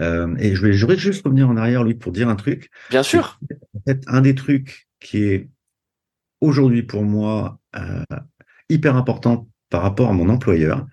[0.00, 2.70] Euh, et je vais, je juste revenir en arrière, lui, pour dire un truc.
[2.90, 3.38] Bien sûr.
[3.74, 5.48] En fait, un des trucs qui est
[6.40, 8.04] aujourd'hui pour moi euh,
[8.68, 10.86] hyper important par rapport à mon employeur,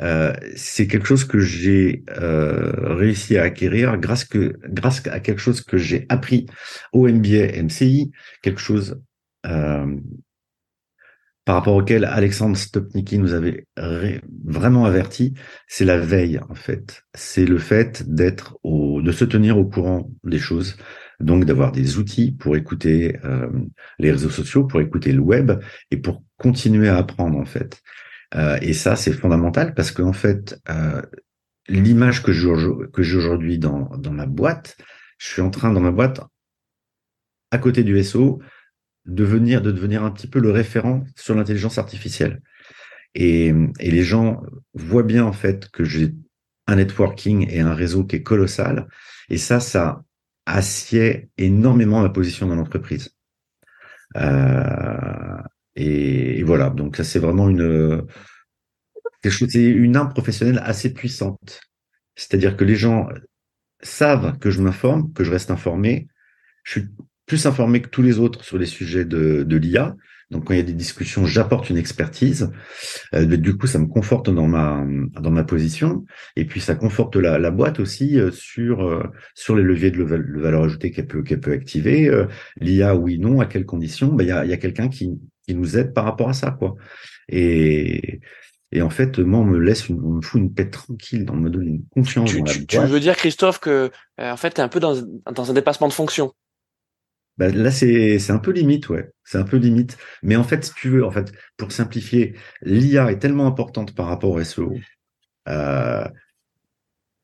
[0.00, 5.40] euh, c'est quelque chose que j'ai euh, réussi à acquérir grâce que grâce à quelque
[5.40, 6.46] chose que j'ai appris
[6.92, 8.10] au MBA MCI,
[8.42, 9.00] quelque chose
[11.44, 13.66] par rapport auquel Alexandre Stopnicki nous avait
[14.44, 15.34] vraiment averti,
[15.66, 17.02] c'est la veille en fait.
[17.14, 20.76] C'est le fait d'être de se tenir au courant des choses,
[21.18, 23.48] donc d'avoir des outils pour écouter euh,
[23.98, 25.52] les réseaux sociaux, pour écouter le web
[25.90, 27.80] et pour continuer à apprendre en fait.
[28.34, 31.02] Euh, et ça c'est fondamental parce qu'en fait euh,
[31.68, 32.52] l'image que j'ai
[32.92, 34.76] que j'ai aujourd'hui dans dans ma boîte,
[35.18, 36.20] je suis en train dans ma boîte
[37.50, 38.40] à côté du SO
[39.06, 42.40] devenir, de devenir un petit peu le référent sur l'intelligence artificielle.
[43.14, 44.42] Et, et, les gens
[44.74, 46.14] voient bien en fait que j'ai
[46.68, 48.86] un networking et un réseau qui est colossal.
[49.28, 50.04] Et ça, ça
[50.46, 53.14] assied énormément ma position dans l'entreprise.
[54.16, 55.38] Euh,
[55.76, 58.06] et, voilà, donc ça c'est vraiment une
[59.22, 61.60] c'est une arme professionnelle assez puissante.
[62.16, 63.08] C'est-à-dire que les gens
[63.80, 66.08] savent que je m'informe, que je reste informé.
[66.64, 66.88] Je suis
[67.30, 69.94] plus informé que tous les autres sur les sujets de, de l'IA.
[70.32, 72.50] Donc quand il y a des discussions, j'apporte une expertise.
[73.14, 74.84] Euh, du coup, ça me conforte dans ma
[75.20, 76.04] dans ma position,
[76.34, 79.04] et puis ça conforte la, la boîte aussi euh, sur euh,
[79.34, 82.08] sur les leviers de, valeur ajoutée qu'elle peut qu'elle peut activer.
[82.08, 82.26] Euh,
[82.60, 84.08] L'IA, oui, non, à quelles conditions?
[84.12, 85.12] Ben il y a, y a quelqu'un qui
[85.46, 86.74] qui nous aide par rapport à ça, quoi.
[87.28, 88.20] Et
[88.72, 91.36] et en fait, moi, on me laisse, une, on me fout une paix tranquille, on
[91.36, 92.30] me donne une confiance.
[92.30, 94.96] Tu, tu, tu veux dire, Christophe, que en fait, tu es un peu dans,
[95.32, 96.32] dans un dépassement de fonction?
[97.40, 99.10] Bah, là, c'est un peu limite, ouais.
[99.24, 99.96] C'est un peu limite.
[100.22, 104.08] Mais en fait, si tu veux, en fait, pour simplifier, l'IA est tellement importante par
[104.08, 104.74] rapport au SEO.
[105.48, 106.04] Euh,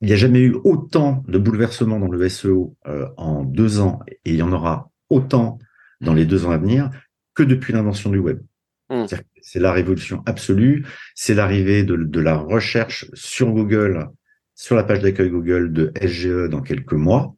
[0.00, 4.00] il n'y a jamais eu autant de bouleversements dans le SEO euh, en deux ans,
[4.06, 5.58] et il y en aura autant
[6.00, 6.88] dans les deux ans à venir
[7.34, 8.40] que depuis l'invention du web.
[8.88, 9.04] Hmm.
[9.42, 10.86] C'est la révolution absolue.
[11.14, 14.08] C'est l'arrivée de, de, la recherche sur Google,
[14.54, 17.36] sur la page d'accueil Google de SGE dans quelques mois.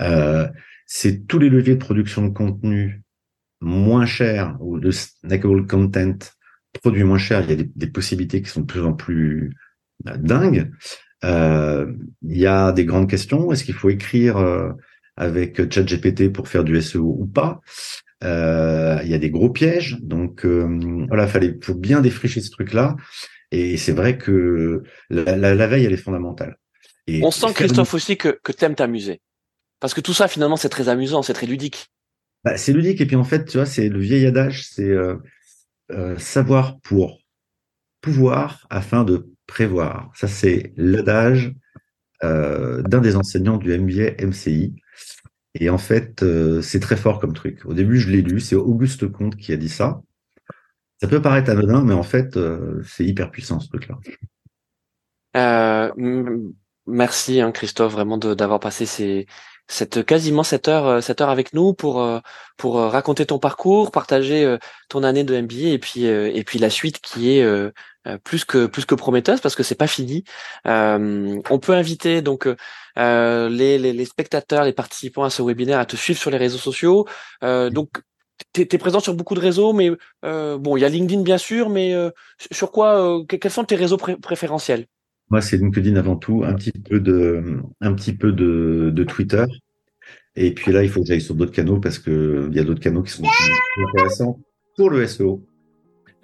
[0.00, 0.48] Euh,
[0.92, 3.02] c'est tous les leviers de production de contenu
[3.60, 6.18] moins chers ou de snackable content
[6.82, 7.42] produit moins cher.
[7.42, 9.54] Il y a des, des, possibilités qui sont de plus en plus
[10.08, 10.72] euh, dingues.
[11.22, 13.52] Euh, il y a des grandes questions.
[13.52, 14.70] Est-ce qu'il faut écrire euh,
[15.16, 17.60] avec ChatGPT pour faire du SEO ou pas?
[18.24, 19.96] Euh, Il y a des gros pièges.
[20.02, 22.96] Donc euh, voilà, fallait faut bien défricher ce truc-là.
[23.52, 26.56] Et c'est vrai que la, la, la, veille, elle est fondamentale.
[27.06, 29.20] Et On sent, Christophe, aussi que, que tu aimes t'amuser.
[29.80, 31.90] Parce que tout ça, finalement, c'est très amusant, c'est très ludique.
[32.44, 33.00] Bah, c'est ludique.
[33.00, 35.16] Et puis, en fait, tu vois, c'est le vieil adage, c'est euh,
[36.18, 37.20] savoir pour
[38.00, 40.10] pouvoir afin de prévoir.
[40.14, 41.54] Ça, c'est l'adage
[42.22, 44.74] euh, d'un des enseignants du MBA MCI.
[45.54, 47.64] Et en fait, euh, c'est très fort comme truc.
[47.64, 50.02] Au début, je l'ai lu, c'est Auguste Comte qui a dit ça.
[51.00, 53.98] Ça peut paraître anodin, mais en fait, euh, c'est hyper puissant ce truc-là.
[56.86, 59.26] merci, hein, Christophe, vraiment d'avoir passé ces,
[59.70, 62.06] cette quasiment cette heure cette heure avec nous pour
[62.56, 64.56] pour raconter ton parcours, partager
[64.88, 67.44] ton année de MBA et puis et puis la suite qui est
[68.06, 70.24] euh, plus que plus que prometteuse parce que c'est pas fini.
[70.66, 72.48] Euh, on peut inviter donc
[72.98, 76.38] euh, les, les, les, spectateurs, les participants à ce webinaire à te suivre sur les
[76.38, 77.06] réseaux sociaux.
[77.42, 77.90] donc
[78.54, 79.90] tu es, présent sur beaucoup de réseaux, mais
[80.22, 81.94] bon, il y a LinkedIn bien sûr, mais
[82.50, 84.86] sur quoi Quels sont tes réseaux préférentiels?
[85.30, 89.44] Moi, c'est LinkedIn avant tout, un petit peu de un petit peu de, de Twitter.
[90.36, 92.64] Et puis là, il faut que j'aille sur d'autres canaux parce que il y a
[92.64, 94.38] d'autres canaux qui sont plus intéressants
[94.76, 95.42] pour le SEO.